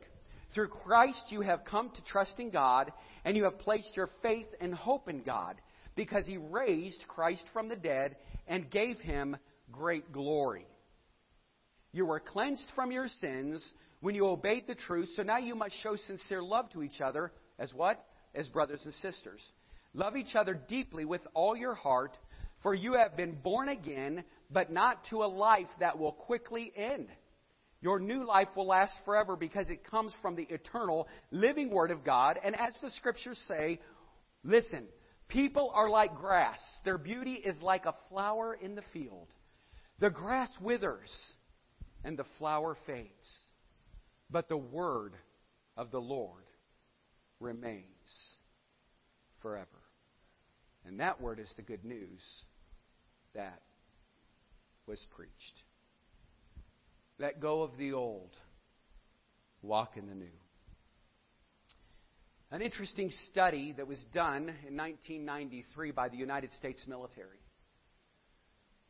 [0.55, 2.92] Through Christ, you have come to trust in God,
[3.24, 5.57] and you have placed your faith and hope in God,
[5.96, 8.14] because He raised Christ from the dead
[8.46, 9.37] and gave Him
[9.70, 10.66] great glory.
[11.92, 13.64] You were cleansed from your sins
[14.00, 15.09] when you obeyed the truth.
[15.16, 18.05] So now you must show sincere love to each other as what?
[18.35, 19.40] As brothers and sisters.
[19.94, 22.18] Love each other deeply with all your heart,
[22.62, 27.07] for you have been born again, but not to a life that will quickly end.
[27.81, 32.03] Your new life will last forever because it comes from the eternal, living Word of
[32.03, 32.40] God.
[32.42, 33.79] And as the Scriptures say,
[34.42, 34.87] listen,
[35.29, 36.59] people are like grass.
[36.85, 39.29] Their beauty is like a flower in the field.
[40.00, 41.11] The grass withers
[42.04, 43.40] and the flower fades
[44.35, 45.14] but the word
[45.76, 46.42] of the Lord
[47.40, 47.85] remains
[49.40, 49.68] forever.
[50.85, 52.20] And that word is the good news
[53.35, 53.61] that
[54.87, 55.62] was preached.
[57.18, 58.30] Let go of the old,
[59.62, 60.26] walk in the new.
[62.50, 67.38] An interesting study that was done in 1993 by the United States military.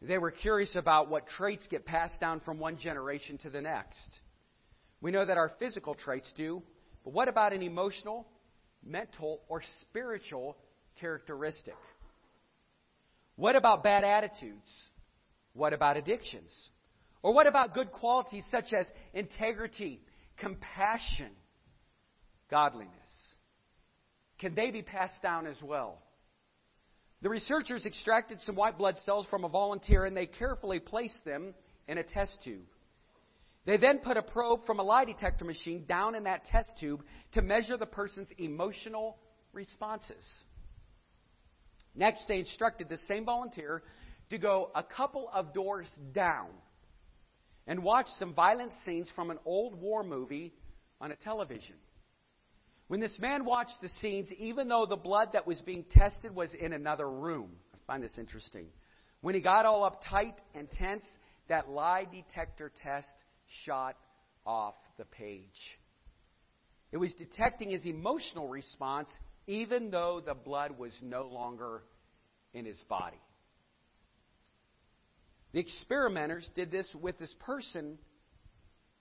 [0.07, 4.21] They were curious about what traits get passed down from one generation to the next.
[5.01, 6.63] We know that our physical traits do,
[7.05, 8.27] but what about an emotional,
[8.85, 10.57] mental, or spiritual
[11.01, 11.77] characteristic?
[13.37, 14.69] What about bad attitudes?
[15.55, 16.53] What about addictions?
[17.23, 20.03] Or what about good qualities such as integrity,
[20.37, 21.31] compassion,
[22.51, 22.93] godliness?
[24.39, 26.04] Can they be passed down as well?
[27.25, 31.55] The researchers extracted some white blood cells from a volunteer and they carefully placed them
[31.89, 32.67] in a test tube.
[33.65, 37.03] They then put a probe from a lie detector machine down in that test tube
[37.33, 39.17] to measure the person's emotional
[39.55, 40.23] responses.
[41.95, 43.83] Next, they instructed the same volunteer
[44.29, 46.51] to go a couple of doors down
[47.67, 50.53] and watch some violent scenes from an old war movie
[51.01, 51.77] on a television.
[52.89, 56.53] When this man watched the scenes, even though the blood that was being tested was
[56.53, 58.67] in another room, I find this interesting.
[59.23, 61.05] When he got all uptight and tense,
[61.49, 63.09] that lie detector test
[63.65, 63.97] shot
[64.47, 65.79] off the page.
[66.93, 69.09] It was detecting his emotional response,
[69.47, 71.83] even though the blood was no longer
[72.53, 73.21] in his body.
[75.53, 77.99] The experimenters did this with this person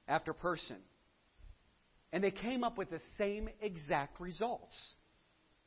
[0.07, 0.77] after person.
[2.13, 4.75] And they came up with the same exact results.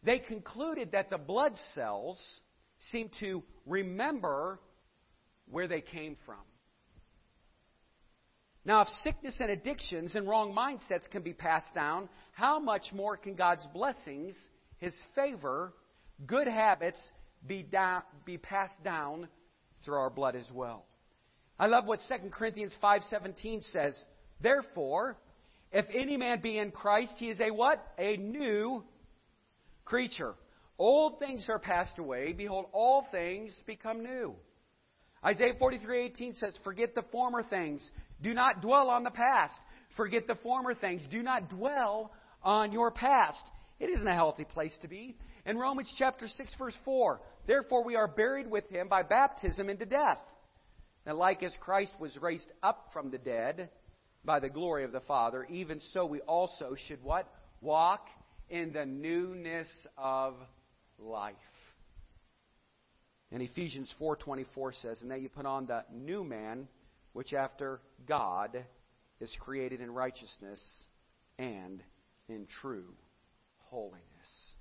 [0.04, 2.18] They concluded that the blood cells
[2.92, 4.60] seemed to remember
[5.50, 6.36] where they came from.
[8.64, 13.16] Now, if sickness and addictions and wrong mindsets can be passed down, how much more
[13.16, 14.34] can God's blessings,
[14.78, 15.72] His favor,
[16.26, 17.00] good habits
[17.46, 17.66] be,
[18.24, 19.28] be passed down
[19.84, 20.84] through our blood as well?
[21.58, 23.96] I love what 2 Corinthians 5:17 says.
[24.40, 25.16] Therefore,
[25.72, 27.84] if any man be in Christ, he is a what?
[27.98, 28.84] A new
[29.84, 30.34] creature.
[30.78, 32.32] Old things are passed away.
[32.32, 34.34] Behold, all things become new.
[35.24, 37.90] Isaiah 43:18 says, "Forget the former things.
[38.20, 39.58] Do not dwell on the past.
[39.96, 41.06] Forget the former things.
[41.08, 43.42] Do not dwell on your past."
[43.78, 45.18] It isn't a healthy place to be.
[45.44, 49.86] In Romans chapter 6 verse 4, "Therefore we are buried with him by baptism into
[49.86, 50.22] death,
[51.04, 53.70] that like as Christ was raised up from the dead
[54.26, 57.32] by the glory of the Father, even so we also should what?
[57.60, 58.06] Walk
[58.50, 60.34] in the newness of
[60.98, 61.34] life.
[63.30, 66.68] And Ephesians 4:24 says, "And that you put on the new man,
[67.12, 68.64] which after God
[69.20, 70.86] is created in righteousness
[71.38, 71.82] and
[72.28, 72.96] in true
[73.70, 74.54] holiness."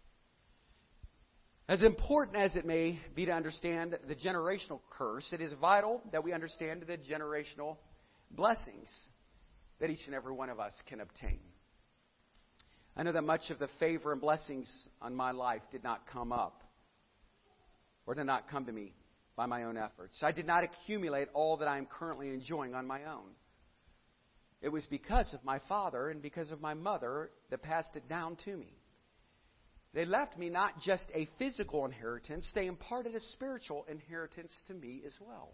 [1.68, 6.24] As important as it may be to understand the generational curse, it is vital that
[6.24, 7.78] we understand the generational
[8.30, 9.12] blessings
[9.80, 11.40] that each and every one of us can obtain.
[12.98, 14.70] I know that much of the favor and blessings
[15.02, 16.64] on my life did not come up
[18.06, 18.94] or did not come to me
[19.36, 20.18] by my own efforts.
[20.22, 23.32] I did not accumulate all that I am currently enjoying on my own.
[24.62, 28.38] It was because of my father and because of my mother that passed it down
[28.46, 28.74] to me.
[29.94, 35.02] They left me not just a physical inheritance, they imparted a spiritual inheritance to me
[35.06, 35.54] as well.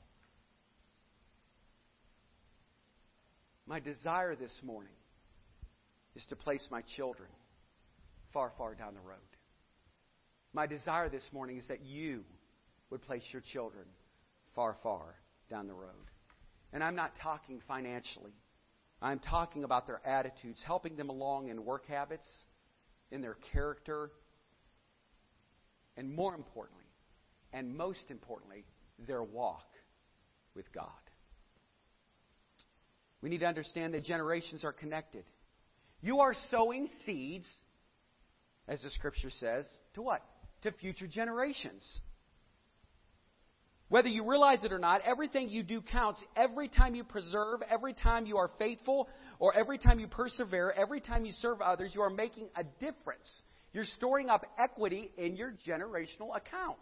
[3.68, 4.94] My desire this morning
[6.16, 7.30] is to place my children
[8.34, 9.18] far, far down the road.
[10.54, 12.24] My desire this morning is that you
[12.90, 13.86] would place your children
[14.56, 15.16] far, far
[15.50, 16.12] down the road.
[16.74, 18.34] And I'm not talking financially.
[19.02, 22.26] I'm talking about their attitudes, helping them along in work habits,
[23.12, 24.12] in their character,
[25.98, 26.86] and more importantly,
[27.52, 28.64] and most importantly,
[29.08, 29.68] their walk
[30.56, 30.88] with God.
[33.22, 35.24] We need to understand that generations are connected.
[36.02, 37.48] You are sowing seeds,
[38.68, 40.24] as the scripture says, to what?
[40.64, 41.84] To future generations.
[43.90, 46.24] Whether you realize it or not, everything you do counts.
[46.38, 51.02] Every time you preserve, every time you are faithful, or every time you persevere, every
[51.02, 53.30] time you serve others, you are making a difference.
[53.74, 56.80] You're storing up equity in your generational account.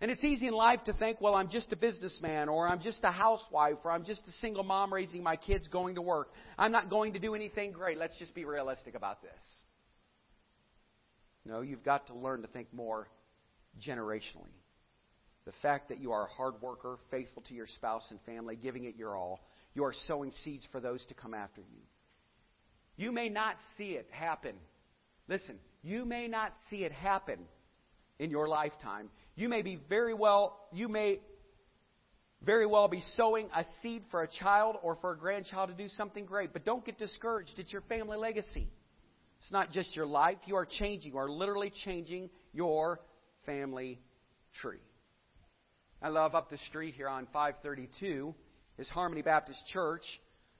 [0.00, 3.00] And it's easy in life to think, well, I'm just a businessman, or I'm just
[3.02, 6.30] a housewife, or I'm just a single mom raising my kids going to work.
[6.58, 7.98] I'm not going to do anything great.
[7.98, 9.40] Let's just be realistic about this.
[11.44, 13.08] No, you've got to learn to think more
[13.86, 14.54] generationally.
[15.44, 18.84] The fact that you are a hard worker, faithful to your spouse and family, giving
[18.84, 19.40] it your all,
[19.74, 21.80] you are sowing seeds for those to come after you.
[22.96, 24.54] You may not see it happen.
[25.28, 27.38] Listen, you may not see it happen
[28.18, 29.08] in your lifetime.
[29.34, 31.20] You may be very well, you may
[32.42, 35.88] very well be sowing a seed for a child or for a grandchild to do
[35.88, 36.52] something great.
[36.52, 37.52] But don't get discouraged.
[37.58, 38.68] It's your family legacy.
[39.40, 40.38] It's not just your life.
[40.46, 43.00] You are changing, you are literally changing your
[43.46, 44.00] family
[44.60, 44.82] tree.
[46.02, 48.34] I love up the street here on 532
[48.78, 50.02] is Harmony Baptist Church.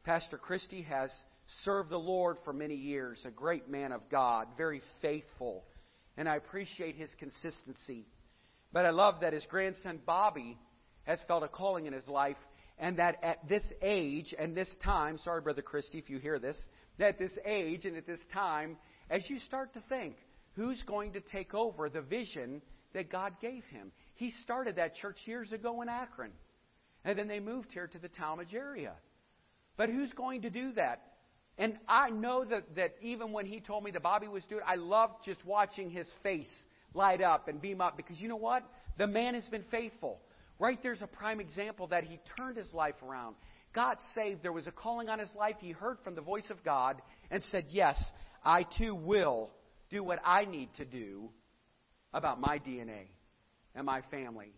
[0.05, 1.11] Pastor Christie has
[1.65, 5.65] served the Lord for many years, a great man of God, very faithful
[6.21, 8.07] and I appreciate his consistency.
[8.73, 10.59] But I love that his grandson Bobby
[11.05, 12.37] has felt a calling in his life,
[12.79, 16.57] and that at this age and this time, sorry, Brother Christie, if you hear this,
[16.99, 18.77] that at this age and at this time,
[19.11, 20.15] as you start to think,
[20.55, 22.63] who's going to take over the vision
[22.95, 23.93] that God gave him?
[24.15, 26.33] He started that church years ago in Akron,
[27.05, 28.93] and then they moved here to the Tallmadge area.
[29.77, 31.03] But who's going to do that?
[31.59, 34.71] And I know that, that even when he told me that Bobby was doing it,
[34.71, 36.49] I loved just watching his face
[36.95, 38.63] light up and beam up because you know what?
[38.99, 40.21] The man has been faithful.
[40.59, 43.37] Right there's a prime example that he turned his life around.
[43.75, 45.57] got saved, there was a calling on his life.
[45.59, 48.03] He heard from the voice of God and said, Yes,
[48.45, 49.51] I too will
[49.91, 51.31] do what I need to do
[52.13, 53.07] about my DNA
[53.75, 54.53] and my family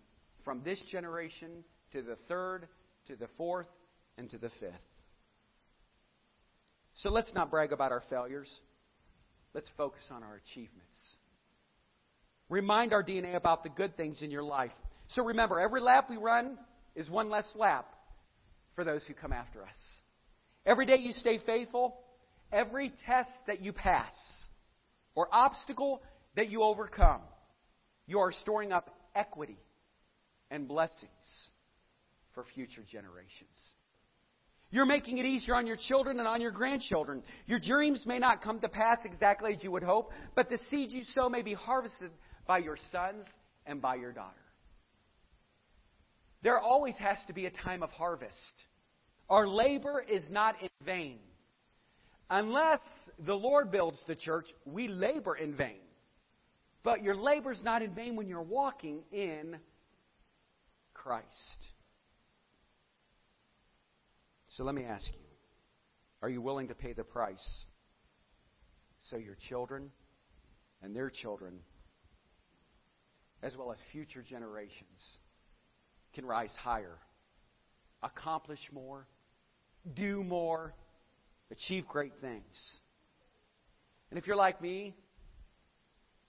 [0.45, 2.67] from this generation to the third,
[3.07, 3.69] to the fourth,
[4.19, 4.73] and to the fifth.
[6.97, 8.51] So let's not brag about our failures.
[9.55, 11.17] Let's focus on our achievements.
[12.53, 14.73] Remind our DNA about the good things in your life.
[15.15, 16.59] So remember, every lap we run
[16.95, 17.87] is one less lap
[18.75, 19.75] for those who come after us.
[20.67, 21.97] Every day you stay faithful,
[22.53, 24.13] every test that you pass
[25.15, 26.03] or obstacle
[26.37, 27.23] that you overcome,
[28.07, 29.57] you are storing up equity
[30.51, 31.49] and blessings
[32.35, 33.73] for future generations.
[34.71, 37.23] You're making it easier on your children and on your grandchildren.
[37.47, 40.93] Your dreams may not come to pass exactly as you would hope, but the seeds
[40.93, 42.11] you sow may be harvested
[42.53, 43.25] by your sons
[43.65, 44.45] and by your daughter.
[46.43, 48.37] There always has to be a time of harvest.
[49.31, 51.21] Our labor is not in vain.
[52.29, 52.81] Unless
[53.25, 55.81] the Lord builds the church, we labor in vain.
[56.83, 59.57] But your labor is not in vain when you're walking in
[60.93, 61.25] Christ.
[64.51, 65.25] So let me ask you
[66.21, 67.65] are you willing to pay the price
[69.09, 69.91] so your children
[70.83, 71.61] and their children,
[73.43, 75.19] as well as future generations,
[76.15, 76.97] can rise higher,
[78.03, 79.07] accomplish more,
[79.95, 80.75] do more,
[81.51, 82.79] achieve great things?
[84.11, 84.95] And if you're like me,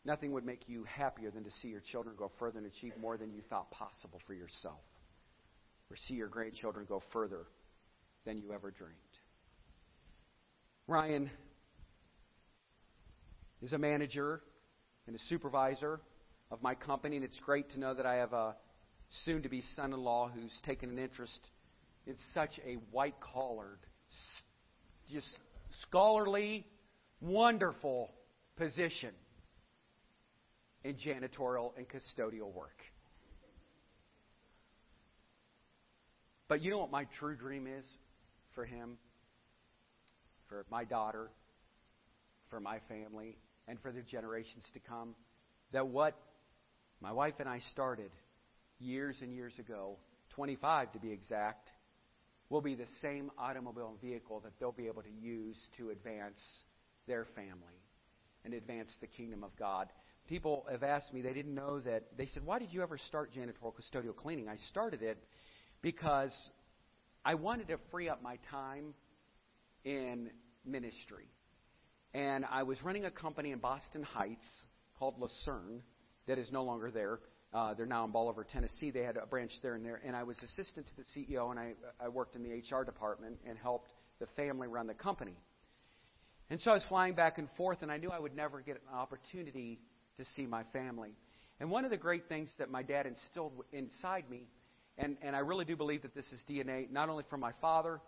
[0.06, 3.18] nothing would make you happier than to see your children go further and achieve more
[3.18, 4.80] than you thought possible for yourself,
[5.92, 7.46] or see your grandchildren go further
[8.26, 8.94] than you ever dreamed.
[10.88, 11.30] Ryan
[13.62, 14.42] is a manager
[15.08, 16.02] and a supervisor
[16.54, 18.56] of my company, and it's great to know that I have a
[19.26, 21.40] soon to be son in law who's taken an interest
[22.08, 23.80] in such a white collared,
[25.12, 25.28] just
[25.82, 26.66] scholarly,
[27.22, 28.12] wonderful
[28.56, 29.12] position
[30.84, 32.78] in janitorial and custodial work.
[36.48, 37.86] But you know what my true dream is?
[38.54, 38.98] for him,
[40.48, 41.30] for my daughter,
[42.50, 43.38] for my family,
[43.68, 45.16] and for the generations to come.
[45.72, 46.16] That what
[47.04, 48.12] my wife and I started
[48.80, 49.98] years and years ago,
[50.36, 51.70] 25 to be exact,
[52.50, 56.40] will be the same automobile and vehicle that they'll be able to use to advance
[57.06, 57.82] their family
[58.46, 59.90] and advance the kingdom of God.
[60.30, 62.04] People have asked me, they didn't know that.
[62.18, 64.48] They said, Why did you ever start janitorial custodial cleaning?
[64.48, 65.18] I started it
[65.82, 66.34] because
[67.26, 68.94] I wanted to free up my time
[69.84, 70.30] in
[70.66, 71.28] ministry.
[72.14, 74.48] And I was running a company in Boston Heights
[74.98, 75.84] called Lucerne
[76.28, 77.20] that is no longer there.
[77.54, 78.92] Uh, they're now in Bolivar, Tennessee.
[78.92, 80.02] They had a branch there and there.
[80.04, 83.38] And I was assistant to the CEO, and I, I worked in the HR department
[83.48, 85.36] and helped the family run the company.
[86.50, 88.76] And so I was flying back and forth, and I knew I would never get
[88.76, 89.80] an opportunity
[90.18, 91.12] to see my family.
[91.60, 94.48] And one of the great things that my dad instilled inside me
[94.98, 98.00] and, and I really do believe that this is DNA, not only from my father,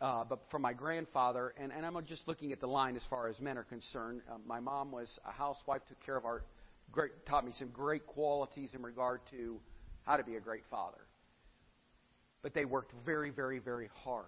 [0.00, 1.52] uh, but from my grandfather.
[1.58, 4.22] And, and I'm just looking at the line as far as men are concerned.
[4.30, 6.42] Uh, my mom was a housewife, took care of our,
[6.96, 9.60] great, taught me some great qualities in regard to
[10.02, 10.98] how to be a great father.
[12.42, 14.24] But they worked very, very, very hard.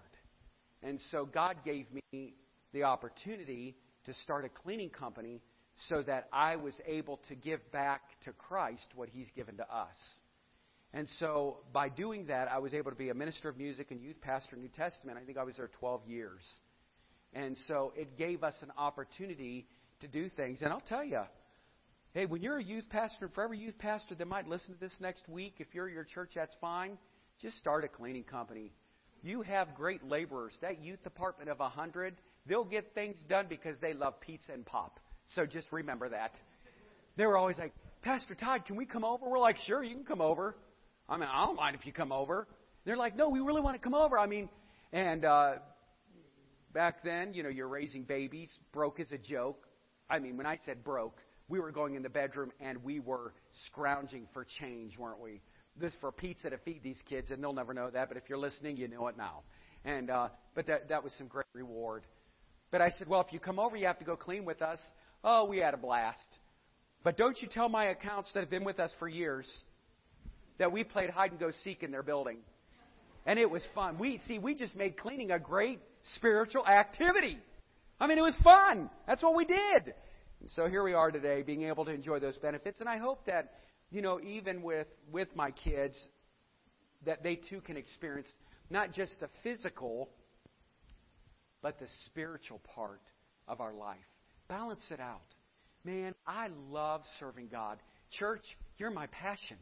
[0.83, 2.35] And so God gave me
[2.71, 5.41] the opportunity to start a cleaning company
[5.87, 9.95] so that I was able to give back to Christ what He's given to us.
[10.93, 14.01] And so by doing that, I was able to be a minister of music and
[14.01, 15.17] youth pastor in New Testament.
[15.21, 16.41] I think I was there 12 years.
[17.33, 19.67] And so it gave us an opportunity
[20.01, 20.59] to do things.
[20.61, 21.21] And I'll tell you,
[22.13, 24.95] hey, when you're a youth pastor, for every youth pastor that might listen to this
[24.99, 26.97] next week, if you're your church, that's fine.
[27.41, 28.71] Just start a cleaning company.
[29.21, 30.53] You have great laborers.
[30.61, 34.99] That youth department of 100, they'll get things done because they love pizza and pop.
[35.35, 36.31] So just remember that.
[37.17, 39.29] They were always like, Pastor Todd, can we come over?
[39.29, 40.55] We're like, sure, you can come over.
[41.07, 42.47] I mean, I don't mind if you come over.
[42.85, 44.17] They're like, no, we really want to come over.
[44.17, 44.49] I mean,
[44.93, 45.55] and uh,
[46.73, 48.51] back then, you know, you're raising babies.
[48.71, 49.67] Broke is a joke.
[50.09, 51.17] I mean, when I said broke,
[51.49, 53.33] we were going in the bedroom and we were
[53.65, 55.41] scrounging for change, weren't we?
[55.75, 58.07] This for pizza to feed these kids, and they'll never know that.
[58.07, 59.43] But if you're listening, you know it now.
[59.85, 62.03] And uh, but that that was some great reward.
[62.71, 64.79] But I said, well, if you come over, you have to go clean with us.
[65.23, 66.19] Oh, we had a blast.
[67.03, 69.47] But don't you tell my accounts that have been with us for years
[70.59, 72.37] that we played hide and go seek in their building.
[73.25, 73.97] And it was fun.
[73.97, 75.79] We see we just made cleaning a great
[76.15, 77.39] spiritual activity.
[77.99, 78.89] I mean, it was fun.
[79.07, 79.93] That's what we did.
[80.47, 82.79] So here we are today, being able to enjoy those benefits.
[82.79, 83.53] And I hope that,
[83.91, 85.97] you know, even with with my kids,
[87.05, 88.29] that they too can experience
[88.69, 90.09] not just the physical,
[91.61, 93.01] but the spiritual part
[93.47, 93.97] of our life.
[94.47, 95.21] Balance it out.
[95.83, 97.77] Man, I love serving God.
[98.11, 98.43] Church,
[98.77, 99.57] you're my passion.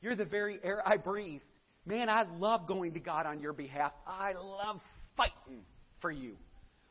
[0.00, 1.42] You're the very air I breathe.
[1.86, 3.92] Man, I love going to God on your behalf.
[4.06, 4.80] I love
[5.16, 5.64] fighting
[6.00, 6.36] for you.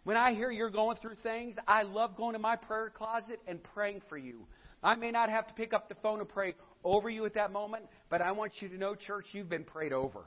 [0.04, 3.64] When I hear you're going through things, I love going to my prayer closet and
[3.64, 4.48] praying for you.
[4.82, 7.52] I may not have to pick up the phone and pray over you at that
[7.52, 10.26] moment, but I want you to know, church, you've been prayed over.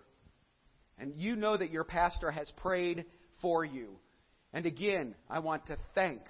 [0.96, 3.04] And you know that your pastor has prayed
[3.42, 3.96] for you.
[4.52, 6.20] And again, I want to thank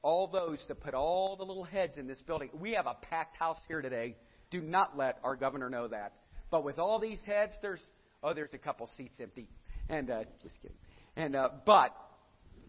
[0.00, 2.48] all those that put all the little heads in this building.
[2.58, 4.16] We have a packed house here today.
[4.50, 6.14] Do not let our governor know that.
[6.50, 7.80] But with all these heads, there's
[8.22, 9.48] oh, there's a couple seats empty.
[9.90, 10.76] And uh, just kidding.
[11.16, 11.94] And uh, but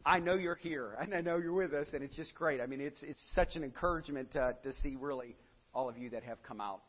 [0.06, 2.62] I know you're here, and I know you're with us, and it's just great.
[2.62, 5.36] I mean, it's it's such an encouragement uh, to see really
[5.74, 6.82] all of you that have come out.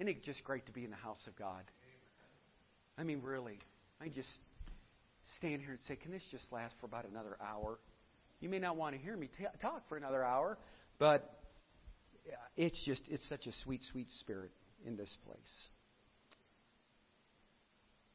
[0.00, 1.62] Isn't it just great to be in the house of God?
[2.98, 3.58] I mean, really,
[4.00, 4.28] I just
[5.38, 7.78] stand here and say, "Can this just last for about another hour?"
[8.40, 10.58] You may not want to hear me t- talk for another hour,
[10.98, 11.38] but
[12.56, 14.50] it's just it's such a sweet, sweet spirit
[14.84, 15.68] in this place.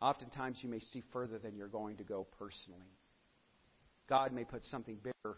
[0.02, 2.90] Oftentimes, you may see further than you're going to go personally.
[4.12, 5.38] God may put something bigger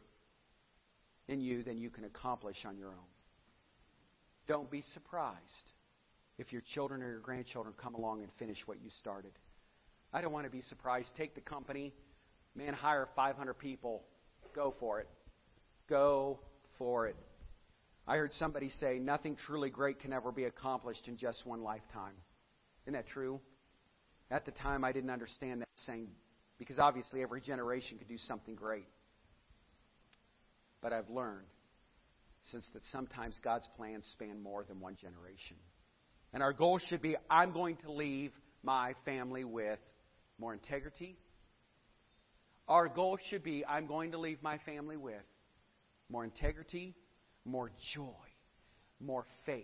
[1.28, 3.12] in you than you can accomplish on your own.
[4.48, 5.38] Don't be surprised
[6.40, 9.34] if your children or your grandchildren come along and finish what you started.
[10.12, 11.08] I don't want to be surprised.
[11.16, 11.94] Take the company,
[12.56, 14.06] man, hire 500 people.
[14.56, 15.08] Go for it.
[15.88, 16.40] Go
[16.80, 17.16] for it.
[18.08, 22.16] I heard somebody say, nothing truly great can ever be accomplished in just one lifetime.
[22.86, 23.40] Isn't that true?
[24.32, 26.08] At the time, I didn't understand that saying
[26.58, 28.88] because obviously every generation could do something great.
[30.82, 31.47] But I've learned
[32.51, 35.58] since that sometimes God's plans span more than one generation.
[36.34, 38.32] And our goal should be I'm going to leave
[38.64, 39.80] my family with
[40.39, 41.18] more integrity.
[42.68, 45.22] Our goal should be I'm going to leave my family with
[46.10, 46.95] more integrity,
[47.45, 48.28] more joy,
[48.99, 49.64] more faith,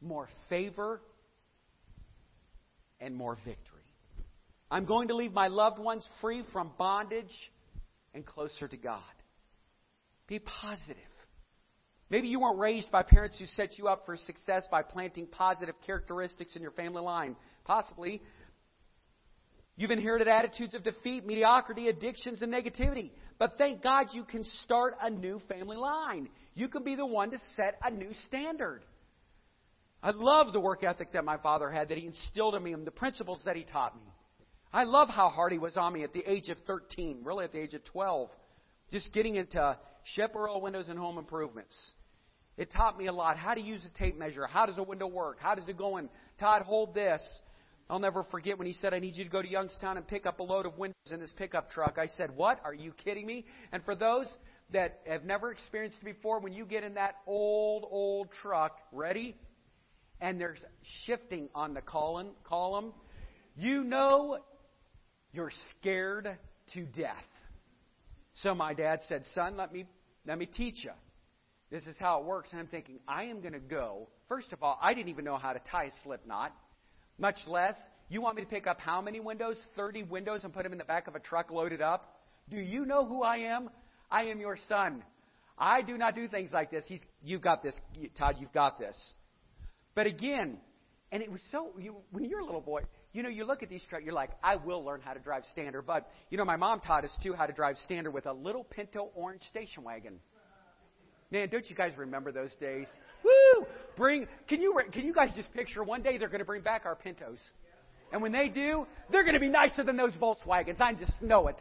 [0.00, 1.00] more favor,
[3.00, 3.85] and more victory.
[4.70, 7.32] I'm going to leave my loved ones free from bondage
[8.14, 9.02] and closer to God.
[10.26, 10.96] Be positive.
[12.08, 15.74] Maybe you weren't raised by parents who set you up for success by planting positive
[15.84, 17.36] characteristics in your family line.
[17.64, 18.22] Possibly.
[19.76, 23.10] You've inherited attitudes of defeat, mediocrity, addictions, and negativity.
[23.38, 26.28] But thank God you can start a new family line.
[26.54, 28.82] You can be the one to set a new standard.
[30.02, 32.86] I love the work ethic that my father had, that he instilled in me, and
[32.86, 34.02] the principles that he taught me.
[34.76, 37.52] I love how hard he was on me at the age of 13, really at
[37.52, 38.28] the age of 12,
[38.92, 39.74] just getting into
[40.14, 41.74] Chaparral windows and home improvements.
[42.58, 45.06] It taught me a lot how to use a tape measure, how does a window
[45.06, 46.10] work, how does it go in.
[46.38, 47.22] Todd, hold this.
[47.88, 50.26] I'll never forget when he said, I need you to go to Youngstown and pick
[50.26, 51.96] up a load of windows in this pickup truck.
[51.96, 52.60] I said, What?
[52.62, 53.46] Are you kidding me?
[53.72, 54.26] And for those
[54.74, 59.38] that have never experienced it before, when you get in that old, old truck, ready?
[60.20, 60.58] And there's
[61.06, 62.92] shifting on the column, column
[63.58, 64.38] you know
[65.32, 66.36] you're scared
[66.74, 67.16] to death.
[68.42, 69.86] So my dad said, Son, let me,
[70.26, 70.92] let me teach you.
[71.70, 72.50] This is how it works.
[72.52, 74.08] And I'm thinking, I am going to go.
[74.28, 76.52] First of all, I didn't even know how to tie a slip knot,
[77.18, 77.74] much less,
[78.08, 79.56] you want me to pick up how many windows?
[79.74, 82.20] 30 windows and put them in the back of a truck loaded up?
[82.48, 83.68] Do you know who I am?
[84.10, 85.02] I am your son.
[85.58, 86.84] I do not do things like this.
[86.86, 87.74] He's, you've got this,
[88.16, 88.96] Todd, you've got this.
[89.94, 90.58] But again,
[91.10, 92.82] and it was so, you, when you're a little boy,
[93.16, 95.44] you know, you look at these trucks, you're like, I will learn how to drive
[95.50, 95.86] standard.
[95.86, 98.62] But, you know, my mom taught us, too, how to drive standard with a little
[98.62, 100.20] Pinto orange station wagon.
[101.30, 102.86] Man, don't you guys remember those days?
[103.24, 103.66] Woo!
[103.96, 106.82] Bring, can you, can you guys just picture one day they're going to bring back
[106.84, 107.38] our Pintos?
[108.12, 110.78] And when they do, they're going to be nicer than those Volkswagens.
[110.80, 111.56] I just know it.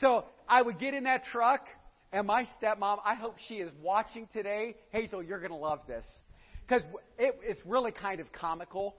[0.00, 1.66] So I would get in that truck,
[2.12, 4.76] and my stepmom, I hope she is watching today.
[4.90, 6.06] Hazel, you're going to love this.
[6.66, 6.82] Because
[7.18, 8.94] it, it's really kind of comical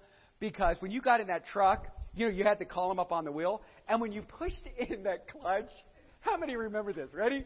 [0.49, 3.25] because when you got in that truck, you know, you had the column up on
[3.25, 5.69] the wheel, and when you pushed in that clutch,
[6.19, 7.09] how many remember this?
[7.13, 7.43] Ready?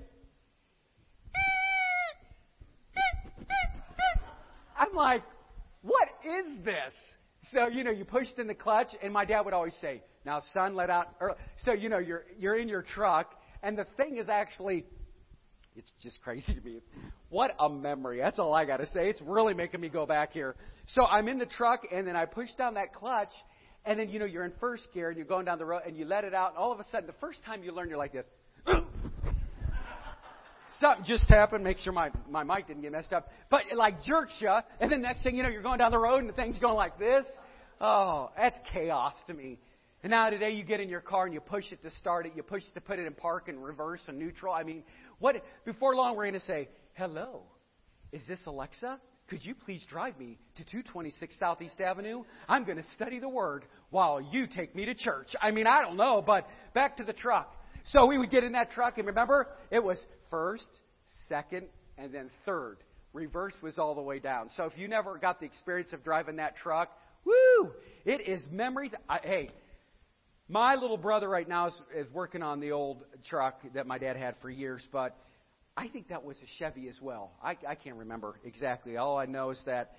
[4.77, 5.23] I'm like,
[5.81, 6.93] what is this?
[7.53, 10.41] So, you know, you pushed in the clutch, and my dad would always say, now,
[10.53, 11.35] son, let out early.
[11.63, 13.33] So, you know, you're, you're in your truck,
[13.63, 14.85] and the thing is actually
[15.80, 16.82] it's just crazy to me.
[17.30, 18.19] What a memory.
[18.19, 19.09] That's all I got to say.
[19.09, 20.55] It's really making me go back here.
[20.88, 23.30] So I'm in the truck, and then I push down that clutch,
[23.86, 25.95] and then, you know, you're in first gear, and you're going down the road, and
[25.95, 27.97] you let it out, and all of a sudden, the first time you learn, you're
[27.97, 28.25] like this.
[30.82, 31.63] Something just happened.
[31.63, 33.30] Make sure my, my mic didn't get messed up.
[33.49, 35.97] But it like jerks you, and then next thing you know, you're going down the
[35.97, 37.25] road, and the thing's going like this.
[37.80, 39.59] Oh, that's chaos to me.
[40.01, 42.33] And now today you get in your car and you push it to start it,
[42.35, 44.53] you push it to put it in park and reverse and neutral.
[44.53, 44.83] I mean,
[45.19, 45.35] what
[45.65, 47.43] before long we're going to say, "Hello.
[48.11, 48.99] Is this Alexa?
[49.27, 52.23] Could you please drive me to 226 Southeast Avenue?
[52.47, 55.81] I'm going to study the word while you take me to church." I mean, I
[55.81, 57.53] don't know, but back to the truck.
[57.87, 59.97] So we would get in that truck and remember, it was
[60.29, 60.69] first,
[61.27, 62.77] second, and then third.
[63.13, 64.49] Reverse was all the way down.
[64.55, 66.89] So if you never got the experience of driving that truck,
[67.25, 67.71] woo!
[68.05, 68.91] It is memories.
[69.09, 69.49] I, hey,
[70.49, 74.17] my little brother right now is, is working on the old truck that my dad
[74.17, 75.15] had for years, but
[75.77, 77.31] I think that was a Chevy as well.
[77.41, 78.97] I, I can't remember exactly.
[78.97, 79.91] All I know is that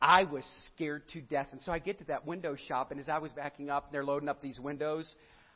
[0.00, 1.48] I was scared to death.
[1.52, 3.94] And so I get to that window shop, and as I was backing up, and
[3.94, 5.14] they're loading up these windows,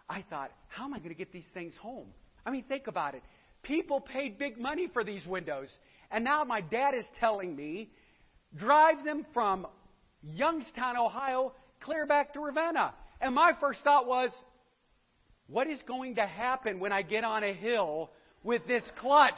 [0.08, 2.08] I thought, how am I going to get these things home?
[2.44, 3.22] I mean, think about it.
[3.62, 5.68] People paid big money for these windows.
[6.10, 7.90] And now my dad is telling me,
[8.54, 9.66] drive them from
[10.22, 12.92] Youngstown, Ohio, clear back to Ravenna.
[13.20, 14.30] And my first thought was,
[15.48, 18.10] what is going to happen when I get on a hill
[18.42, 19.34] with this clutch?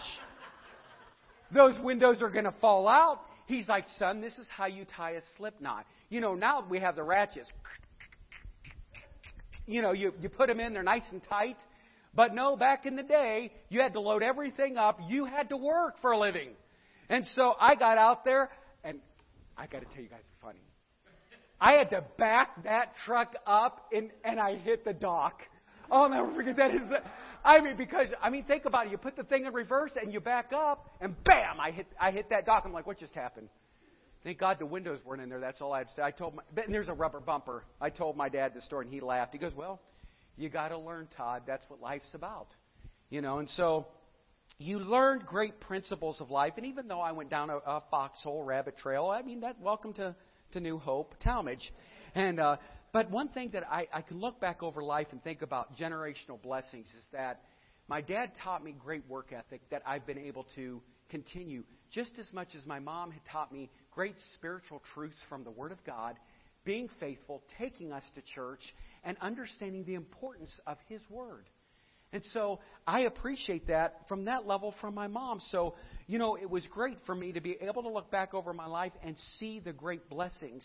[1.52, 3.20] Those windows are going to fall out.
[3.46, 5.86] He's like, son, this is how you tie a slip knot.
[6.10, 7.50] You know, now we have the ratchets.
[9.66, 11.56] You know, you, you put them in, they're nice and tight.
[12.14, 14.98] But no, back in the day, you had to load everything up.
[15.08, 16.50] You had to work for a living.
[17.08, 18.50] And so I got out there,
[18.82, 19.00] and
[19.56, 20.60] I got to tell you guys, funny.
[21.60, 25.40] I had to back that truck up and, and I hit the dock.
[25.90, 26.70] I'll never forget that.
[26.72, 27.02] Is the,
[27.44, 28.92] I mean, because I mean, think about it.
[28.92, 31.60] You put the thing in reverse and you back up, and bam!
[31.60, 32.64] I hit I hit that dock.
[32.66, 33.48] I'm like, what just happened?
[34.24, 35.40] Thank God the windows weren't in there.
[35.40, 36.02] That's all I had to say.
[36.02, 37.64] I told my, and there's a rubber bumper.
[37.80, 39.32] I told my dad the story, and he laughed.
[39.32, 39.80] He goes, well,
[40.36, 41.42] you got to learn, Todd.
[41.46, 42.48] That's what life's about,
[43.10, 43.38] you know.
[43.38, 43.86] And so
[44.58, 46.54] you learned great principles of life.
[46.56, 49.92] And even though I went down a, a foxhole, rabbit trail, I mean, that welcome
[49.94, 50.14] to
[50.52, 51.70] to New Hope, Tallmadge.
[52.14, 52.56] And, uh,
[52.92, 56.40] but one thing that I, I can look back over life and think about generational
[56.42, 57.42] blessings is that
[57.88, 60.80] my dad taught me great work ethic that I've been able to
[61.10, 65.50] continue just as much as my mom had taught me great spiritual truths from the
[65.50, 66.16] Word of God,
[66.64, 68.60] being faithful, taking us to church,
[69.04, 71.48] and understanding the importance of His Word.
[72.12, 75.40] And so I appreciate that from that level from my mom.
[75.50, 75.74] So,
[76.06, 78.66] you know, it was great for me to be able to look back over my
[78.66, 80.64] life and see the great blessings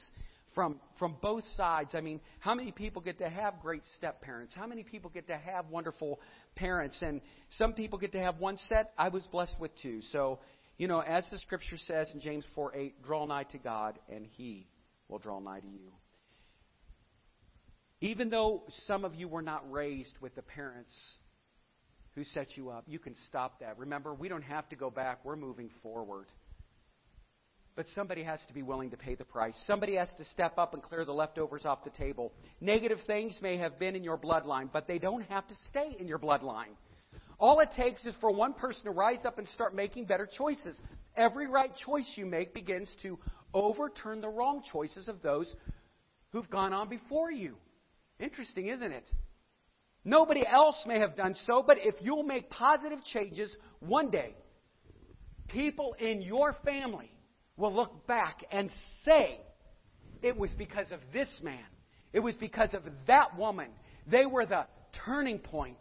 [0.55, 1.95] from from both sides.
[1.95, 4.53] I mean, how many people get to have great step parents?
[4.55, 6.21] How many people get to have wonderful
[6.55, 6.97] parents?
[7.01, 7.19] And
[7.57, 8.93] some people get to have one set.
[8.97, 10.01] I was blessed with two.
[10.11, 10.39] So,
[10.77, 14.25] you know, as the scripture says in James 4 8, draw nigh to God, and
[14.37, 14.67] he
[15.09, 15.91] will draw nigh to you.
[18.01, 20.91] Even though some of you were not raised with the parents
[22.15, 22.83] who set you up.
[22.87, 23.77] You can stop that.
[23.77, 26.27] Remember, we don't have to go back, we're moving forward.
[27.75, 29.55] But somebody has to be willing to pay the price.
[29.65, 32.31] Somebody has to step up and clear the leftovers off the table.
[32.61, 36.07] Negative things may have been in your bloodline, but they don't have to stay in
[36.07, 36.75] your bloodline.
[37.39, 40.79] All it takes is for one person to rise up and start making better choices.
[41.17, 43.17] Every right choice you make begins to
[43.55, 45.53] overturn the wrong choices of those
[46.31, 47.55] who've gone on before you.
[48.19, 49.03] Interesting, isn't it?
[50.05, 54.35] Nobody else may have done so, but if you'll make positive changes one day,
[55.47, 57.09] people in your family
[57.55, 58.69] will look back and
[59.05, 59.39] say,
[60.21, 61.63] it was because of this man.
[62.11, 63.69] It was because of that woman.
[64.05, 64.65] They were the
[65.05, 65.79] turning point.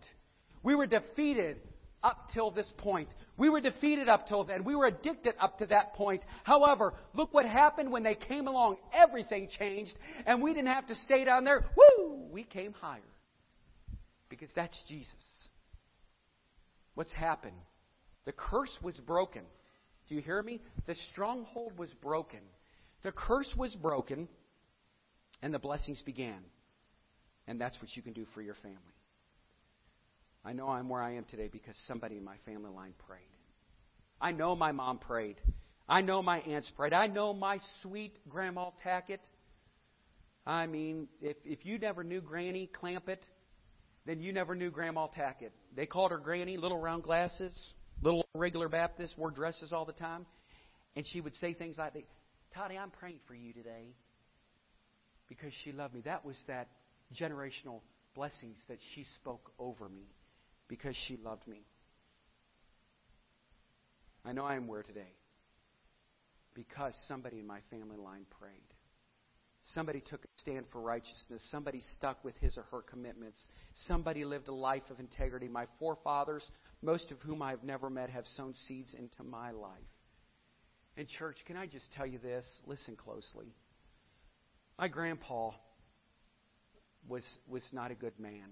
[0.63, 1.61] We were defeated
[2.03, 3.09] up till this point.
[3.37, 4.65] We were defeated up till then.
[4.65, 6.23] We were addicted up to that point.
[6.45, 8.77] However, look what happened when they came along.
[8.93, 9.95] Everything changed,
[10.27, 11.65] and we didn't have to stay down there.
[11.77, 12.29] Woo!
[12.31, 13.01] We came higher
[14.33, 15.13] because that's Jesus.
[16.95, 17.57] What's happened?
[18.25, 19.43] The curse was broken.
[20.09, 20.63] Do you hear me?
[20.87, 22.41] The stronghold was broken.
[23.03, 24.29] The curse was broken,
[25.43, 26.39] and the blessings began.
[27.47, 28.79] And that's what you can do for your family.
[30.47, 33.21] I know I'm where I am today because somebody in my family line prayed.
[34.19, 35.37] I know my mom prayed.
[35.87, 36.95] I know my aunts prayed.
[36.95, 39.21] I know my sweet Grandma Tackett.
[40.47, 43.19] I mean, if, if you never knew Granny Clampett,
[44.07, 45.51] then you never knew Grandma Tackett.
[45.77, 47.53] They called her Granny, little round glasses,
[48.03, 50.27] little regular Baptist, wore dresses all the time.
[50.97, 52.07] And she would say things like,
[52.55, 53.95] Toddy, I'm praying for you today
[55.29, 56.03] because she loved me.
[56.05, 56.69] That was that
[57.19, 57.81] generational
[58.15, 60.11] blessings that she spoke over me
[60.69, 61.63] because she loved me.
[64.25, 65.15] I know I am where today
[66.55, 68.53] because somebody in my family line prayed.
[69.75, 71.43] Somebody took a stand for righteousness.
[71.51, 73.41] Somebody stuck with his or her commitments.
[73.87, 75.49] Somebody lived a life of integrity.
[75.49, 76.45] My forefathers,
[76.83, 79.79] most of whom I've never met, have sown seeds into my life.
[80.97, 82.47] And, church, can I just tell you this?
[82.67, 83.55] Listen closely.
[84.79, 85.53] My grandpa
[87.09, 88.51] was, was not a good man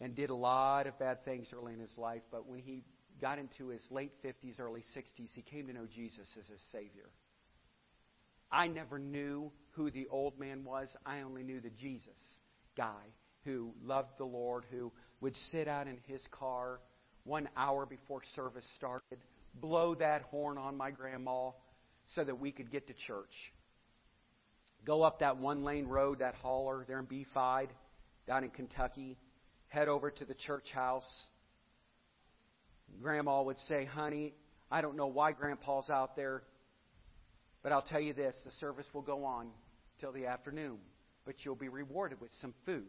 [0.00, 2.82] and did a lot of bad things early in his life, but when he
[3.20, 7.08] got into his late 50s, early 60s, he came to know Jesus as his Savior.
[8.50, 10.88] I never knew who the old man was.
[11.04, 12.18] I only knew the Jesus
[12.76, 13.04] guy
[13.44, 16.80] who loved the Lord, who would sit out in his car
[17.24, 19.18] one hour before service started,
[19.54, 21.50] blow that horn on my grandma
[22.14, 23.52] so that we could get to church.
[24.84, 27.68] Go up that one lane road, that hauler there in B5
[28.26, 29.16] down in Kentucky,
[29.68, 31.06] head over to the church house.
[33.00, 34.34] Grandma would say, Honey,
[34.70, 36.42] I don't know why Grandpa's out there,
[37.66, 39.48] but I'll tell you this the service will go on
[39.98, 40.76] till the afternoon,
[41.24, 42.86] but you'll be rewarded with some food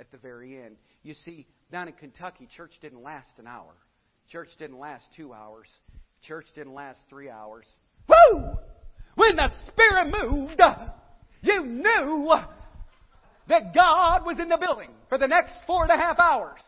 [0.00, 0.78] at the very end.
[1.04, 3.72] You see, down in Kentucky, church didn't last an hour.
[4.32, 5.68] Church didn't last two hours.
[6.22, 7.66] Church didn't last three hours.
[8.08, 8.56] Woo!
[9.14, 10.60] When the Spirit moved,
[11.42, 12.28] you knew
[13.46, 16.58] that God was in the building for the next four and a half hours.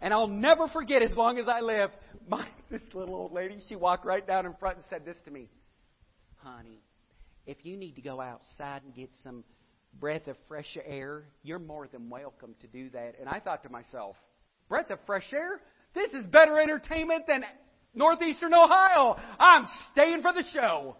[0.00, 1.90] And I'll never forget as long as I live,
[2.28, 5.32] my, this little old lady, she walked right down in front and said this to
[5.32, 5.48] me
[6.44, 6.82] Honey,
[7.46, 9.44] if you need to go outside and get some
[9.98, 13.14] breath of fresh air, you're more than welcome to do that.
[13.18, 14.16] And I thought to myself,
[14.68, 15.62] breath of fresh air?
[15.94, 17.44] This is better entertainment than
[17.94, 19.16] Northeastern Ohio.
[19.38, 20.96] I'm staying for the show.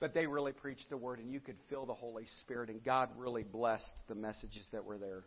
[0.00, 3.10] But they really preached the word, and you could feel the Holy Spirit, and God
[3.16, 5.22] really blessed the messages that were there.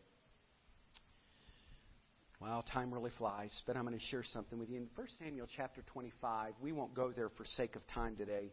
[2.42, 4.78] Well, time really flies, but I'm going to share something with you.
[4.78, 8.52] In 1 Samuel chapter 25, we won't go there for sake of time today.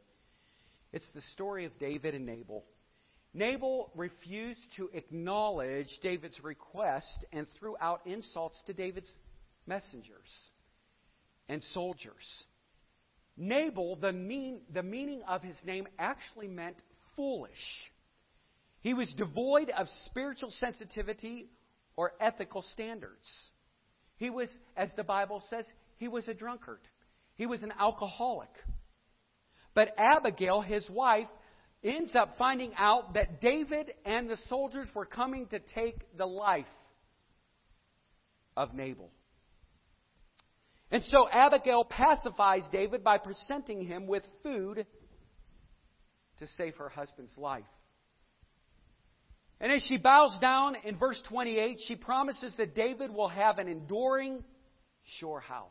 [0.93, 2.65] It's the story of David and Nabal.
[3.35, 9.13] Nabal refused to acknowledge David's request and threw out insults to David's
[9.67, 10.29] messengers
[11.49, 12.45] and soldiers.
[13.37, 16.77] Nabal, the, mean, the meaning of his name actually meant
[17.15, 17.53] foolish.
[18.81, 21.49] He was devoid of spiritual sensitivity
[21.97, 23.29] or ethical standards.
[24.17, 25.65] He was, as the Bible says,
[25.97, 26.81] he was a drunkard.
[27.35, 28.51] He was an alcoholic.
[29.79, 31.29] But Abigail, his wife,
[31.85, 36.67] ends up finding out that David and the soldiers were coming to take the life
[38.57, 39.13] of Nabal.
[40.91, 44.85] And so Abigail pacifies David by presenting him with food
[46.41, 47.63] to save her husband's life.
[49.61, 53.69] And as she bows down in verse 28, she promises that David will have an
[53.69, 54.43] enduring
[55.21, 55.71] sure house.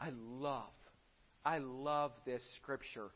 [0.00, 0.70] I love,
[1.46, 3.10] I love this scripture.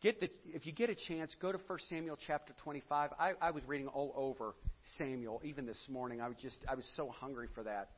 [0.00, 3.10] Get the, if you get a chance, go to 1 Samuel chapter 25.
[3.18, 4.54] I, I was reading all over
[4.98, 6.20] Samuel even this morning.
[6.20, 7.90] I was just I was so hungry for that.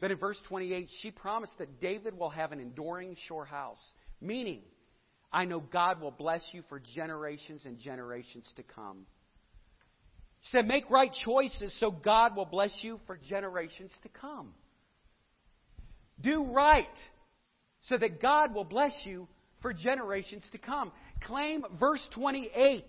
[0.00, 3.80] But in verse 28, she promised that David will have an enduring sure house,
[4.22, 4.62] meaning,
[5.30, 9.04] I know God will bless you for generations and generations to come.
[10.42, 14.54] She said, Make right choices so God will bless you for generations to come.
[16.22, 16.86] Do right
[17.88, 19.28] so that God will bless you
[19.60, 20.92] for generations to come.
[21.22, 22.84] Claim verse 28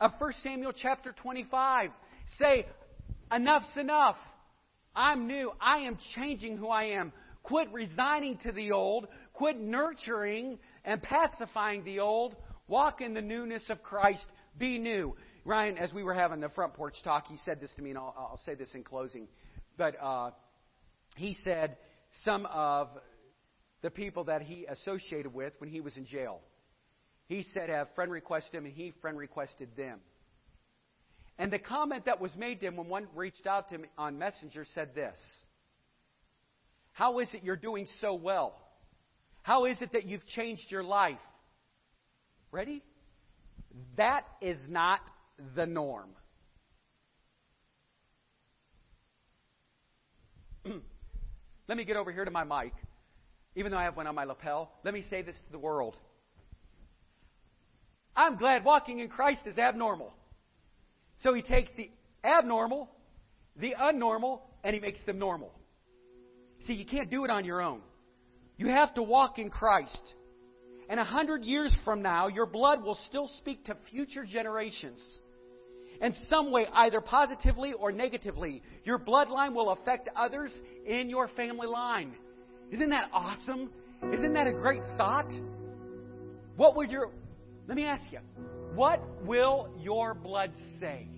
[0.00, 1.90] of 1 Samuel chapter 25.
[2.38, 2.66] Say,
[3.30, 4.16] Enough's enough.
[4.94, 5.52] I'm new.
[5.60, 7.12] I am changing who I am.
[7.42, 9.06] Quit resigning to the old.
[9.32, 12.34] Quit nurturing and pacifying the old.
[12.66, 14.24] Walk in the newness of Christ.
[14.58, 15.14] Be new.
[15.44, 17.98] Ryan, as we were having the front porch talk, he said this to me, and
[17.98, 19.28] I'll, I'll say this in closing.
[19.76, 20.30] But uh,
[21.16, 21.76] he said
[22.24, 22.88] some of
[23.82, 26.40] the people that he associated with when he was in jail.
[27.26, 30.00] He said, have friend request him, and he friend requested them.
[31.38, 34.18] And the comment that was made to him when one reached out to him on
[34.18, 35.16] Messenger said this
[36.92, 38.54] How is it you're doing so well?
[39.42, 41.18] How is it that you've changed your life?
[42.50, 42.82] Ready?
[43.96, 45.00] That is not
[45.54, 46.10] the norm.
[51.68, 52.72] Let me get over here to my mic,
[53.58, 54.70] even though I have one on my lapel.
[54.84, 55.96] Let me say this to the world.
[58.14, 60.14] I'm glad walking in Christ is abnormal.
[61.22, 61.90] So he takes the
[62.22, 62.88] abnormal,
[63.56, 65.52] the unnormal, and he makes them normal.
[66.68, 67.80] See, you can't do it on your own.
[68.56, 70.14] You have to walk in Christ.
[70.88, 75.04] And a hundred years from now, your blood will still speak to future generations.
[76.00, 80.52] In some way, either positively or negatively, your bloodline will affect others
[80.86, 82.14] in your family line.
[82.70, 83.70] Isn't that awesome?
[84.12, 85.30] Isn't that a great thought?
[86.56, 87.10] What would your,
[87.66, 88.18] let me ask you,
[88.74, 91.08] what will your blood say?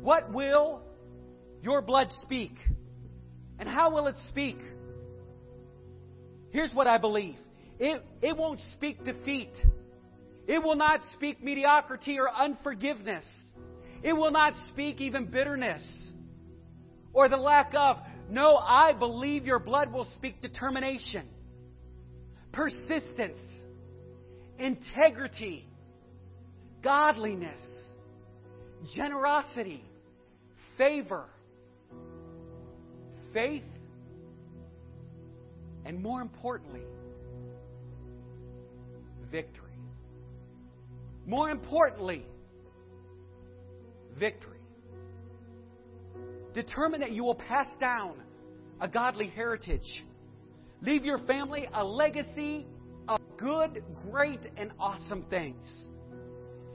[0.00, 0.82] What will
[1.62, 2.52] your blood speak?
[3.58, 4.58] And how will it speak?
[6.50, 7.36] Here's what I believe
[7.78, 9.52] it, it won't speak defeat,
[10.46, 13.28] it will not speak mediocrity or unforgiveness.
[14.02, 15.82] It will not speak even bitterness
[17.12, 17.96] or the lack of.
[18.28, 21.26] No, I believe your blood will speak determination,
[22.52, 23.38] persistence,
[24.58, 25.66] integrity,
[26.82, 27.60] godliness,
[28.94, 29.82] generosity,
[30.76, 31.24] favor,
[33.32, 33.62] faith,
[35.86, 36.82] and more importantly,
[39.30, 39.64] victory.
[41.26, 42.26] More importantly,
[44.18, 44.57] victory.
[46.58, 48.14] Determine that you will pass down
[48.80, 50.04] a godly heritage.
[50.82, 52.66] Leave your family a legacy
[53.06, 55.64] of good, great, and awesome things.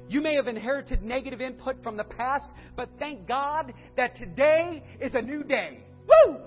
[0.07, 2.45] You may have inherited negative input from the past,
[2.77, 5.83] but thank God that today is a new day.
[6.07, 6.37] Woo!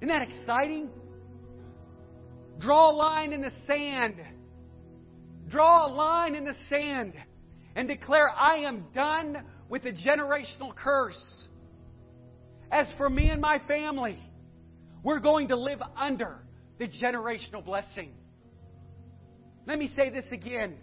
[0.00, 0.88] Isn't that exciting?
[2.60, 4.14] Draw a line in the sand.
[5.50, 7.12] Draw a line in the sand
[7.76, 11.48] and declare, I am done with the generational curse.
[12.70, 14.18] As for me and my family,
[15.02, 16.38] we're going to live under
[16.78, 18.10] the generational blessing.
[19.66, 20.74] Let me say this again.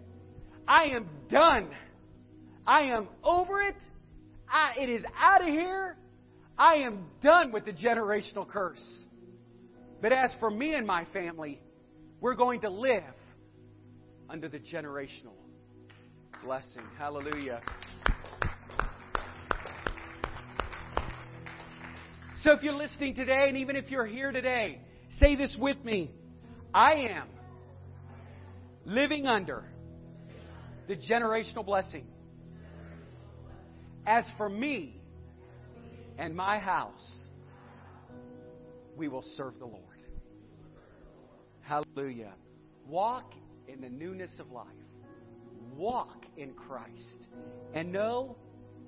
[0.67, 1.69] I am done.
[2.65, 3.75] I am over it.
[4.49, 5.97] I, it is out of here.
[6.57, 8.83] I am done with the generational curse.
[10.01, 11.61] But as for me and my family,
[12.19, 13.03] we're going to live
[14.29, 15.33] under the generational
[16.43, 16.83] blessing.
[16.97, 17.61] Hallelujah.
[22.43, 24.81] So if you're listening today, and even if you're here today,
[25.19, 26.09] say this with me
[26.73, 27.27] I am
[28.83, 29.63] living under
[30.87, 32.05] the generational blessing.
[34.07, 34.99] As for me
[36.17, 37.27] and my house,
[38.97, 39.85] we will serve the Lord.
[41.61, 42.33] Hallelujah.
[42.87, 43.35] Walk
[43.67, 44.65] in the newness of life.
[45.75, 47.27] Walk in Christ.
[47.75, 48.35] And know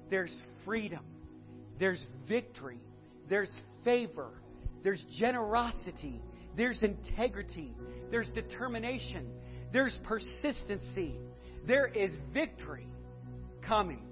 [0.10, 0.36] there's
[0.66, 1.06] freedom,
[1.80, 2.80] there's victory,
[3.30, 3.52] there's
[3.84, 4.30] favor,
[4.84, 6.22] there's generosity,
[6.56, 7.76] there's integrity,
[8.12, 9.28] there's determination,
[9.72, 11.18] there's persistency,
[11.66, 12.88] there is victory
[13.68, 14.04] coming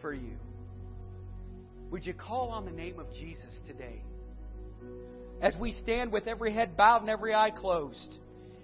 [0.00, 0.36] for you.
[1.90, 4.02] Would you call on the name of Jesus today?
[5.40, 8.16] As we stand with every head bowed and every eye closed,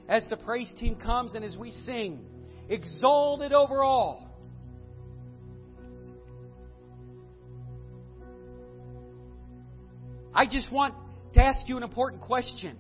[0.08, 2.20] as the praise team comes and as we sing,
[2.68, 4.27] exalted over all.
[10.38, 10.94] I just want
[11.34, 12.78] to ask you an important question.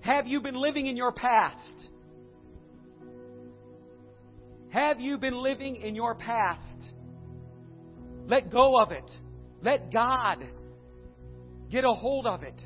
[0.00, 1.90] Have you been living in your past?
[4.70, 6.62] Have you been living in your past?
[8.24, 9.10] Let go of it.
[9.60, 10.38] Let God
[11.70, 12.58] get a hold of it.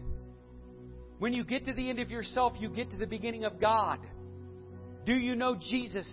[1.18, 3.98] When you get to the end of yourself, you get to the beginning of God.
[5.06, 6.08] Do you know Jesus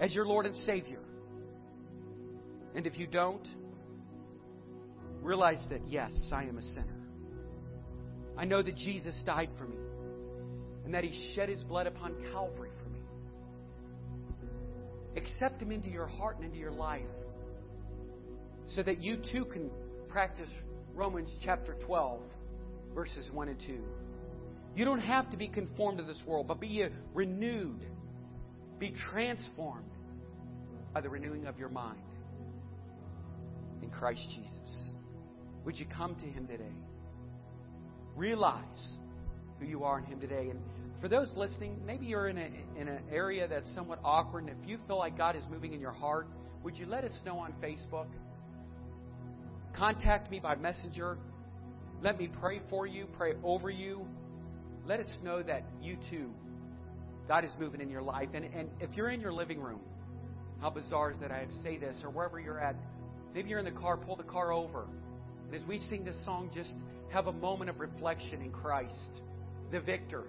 [0.00, 1.02] as your Lord and Savior?
[2.74, 3.46] And if you don't,
[5.24, 7.00] realize that, yes, I am a sinner.
[8.36, 9.76] I know that Jesus died for me
[10.84, 13.00] and that He shed His blood upon Calvary for me.
[15.16, 17.02] Accept Him into your heart and into your life
[18.74, 19.70] so that you too can
[20.08, 20.48] practice
[20.94, 22.20] Romans chapter 12,
[22.94, 23.78] verses 1 and 2.
[24.76, 27.86] You don't have to be conformed to this world, but be renewed,
[28.78, 29.90] be transformed
[30.92, 32.00] by the renewing of your mind
[33.82, 34.93] in Christ Jesus.
[35.64, 36.64] Would you come to Him today?
[38.16, 38.92] Realize
[39.58, 40.50] who you are in Him today.
[40.50, 40.60] And
[41.00, 42.48] for those listening, maybe you're in, a,
[42.78, 45.80] in an area that's somewhat awkward, and if you feel like God is moving in
[45.80, 46.26] your heart,
[46.62, 48.06] would you let us know on Facebook?
[49.76, 51.18] Contact me by messenger.
[52.02, 54.06] Let me pray for you, pray over you.
[54.86, 56.30] Let us know that you too,
[57.26, 58.28] God is moving in your life.
[58.34, 59.80] And, and if you're in your living room,
[60.60, 62.76] how bizarre is that I say this, or wherever you're at,
[63.34, 64.86] maybe you're in the car, pull the car over.
[65.54, 66.72] As we sing this song, just
[67.10, 69.10] have a moment of reflection in Christ,
[69.70, 70.24] the victor,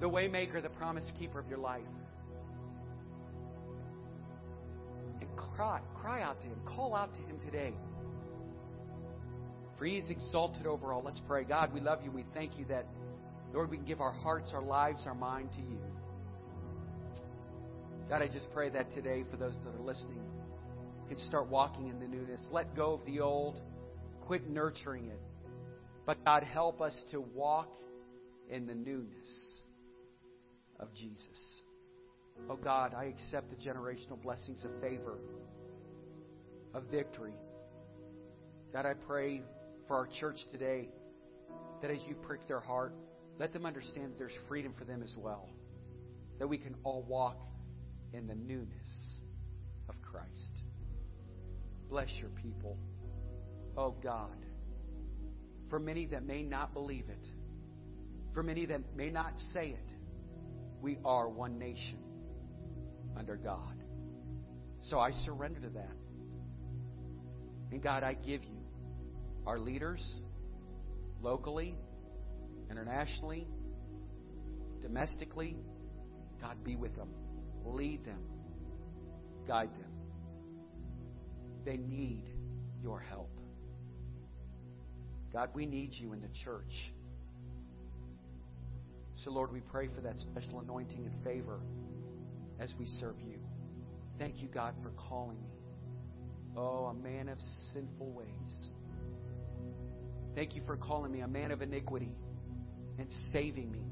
[0.00, 1.82] the waymaker, the promise keeper of your life.
[5.20, 7.74] And cry, cry out to Him, call out to Him today.
[9.76, 11.02] For He is exalted over all.
[11.04, 11.42] Let's pray.
[11.42, 12.12] God, we love you.
[12.12, 12.86] We thank you that,
[13.52, 15.78] Lord, we can give our hearts, our lives, our mind to you.
[18.08, 20.27] God, I just pray that today for those that are listening
[21.08, 22.40] can start walking in the newness.
[22.52, 23.60] Let go of the old.
[24.26, 25.20] Quit nurturing it.
[26.06, 27.72] But God, help us to walk
[28.50, 29.60] in the newness
[30.78, 31.62] of Jesus.
[32.48, 35.18] Oh God, I accept the generational blessings of favor,
[36.74, 37.34] of victory.
[38.72, 39.42] God, I pray
[39.86, 40.88] for our church today
[41.82, 42.94] that as you prick their heart,
[43.38, 45.48] let them understand that there's freedom for them as well.
[46.38, 47.36] That we can all walk
[48.12, 49.18] in the newness
[49.88, 50.57] of Christ.
[51.88, 52.76] Bless your people.
[53.76, 54.36] Oh God.
[55.70, 57.26] For many that may not believe it,
[58.34, 59.92] for many that may not say it,
[60.80, 61.98] we are one nation
[63.16, 63.74] under God.
[64.88, 65.96] So I surrender to that.
[67.70, 68.60] And God, I give you
[69.46, 70.02] our leaders,
[71.20, 71.74] locally,
[72.70, 73.46] internationally,
[74.80, 75.56] domestically.
[76.40, 77.08] God, be with them,
[77.64, 78.22] lead them,
[79.46, 79.87] guide them.
[81.68, 82.24] They need
[82.82, 83.28] your help.
[85.30, 86.72] God, we need you in the church.
[89.22, 91.60] So, Lord, we pray for that special anointing and favor
[92.58, 93.38] as we serve you.
[94.18, 95.50] Thank you, God, for calling me.
[96.56, 97.36] Oh, a man of
[97.74, 98.70] sinful ways.
[100.34, 102.16] Thank you for calling me a man of iniquity
[102.98, 103.84] and saving me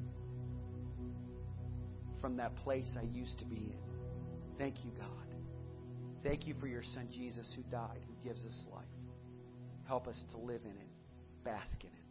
[2.23, 4.57] from that place I used to be in.
[4.57, 5.26] Thank you, God.
[6.23, 8.85] Thank you for your Son Jesus who died, who gives us life.
[9.87, 10.91] Help us to live in it,
[11.45, 12.07] bask in it,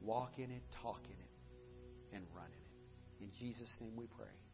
[0.00, 3.24] walk in it, talk in it, and run in it.
[3.24, 4.39] In Jesus' name we pray.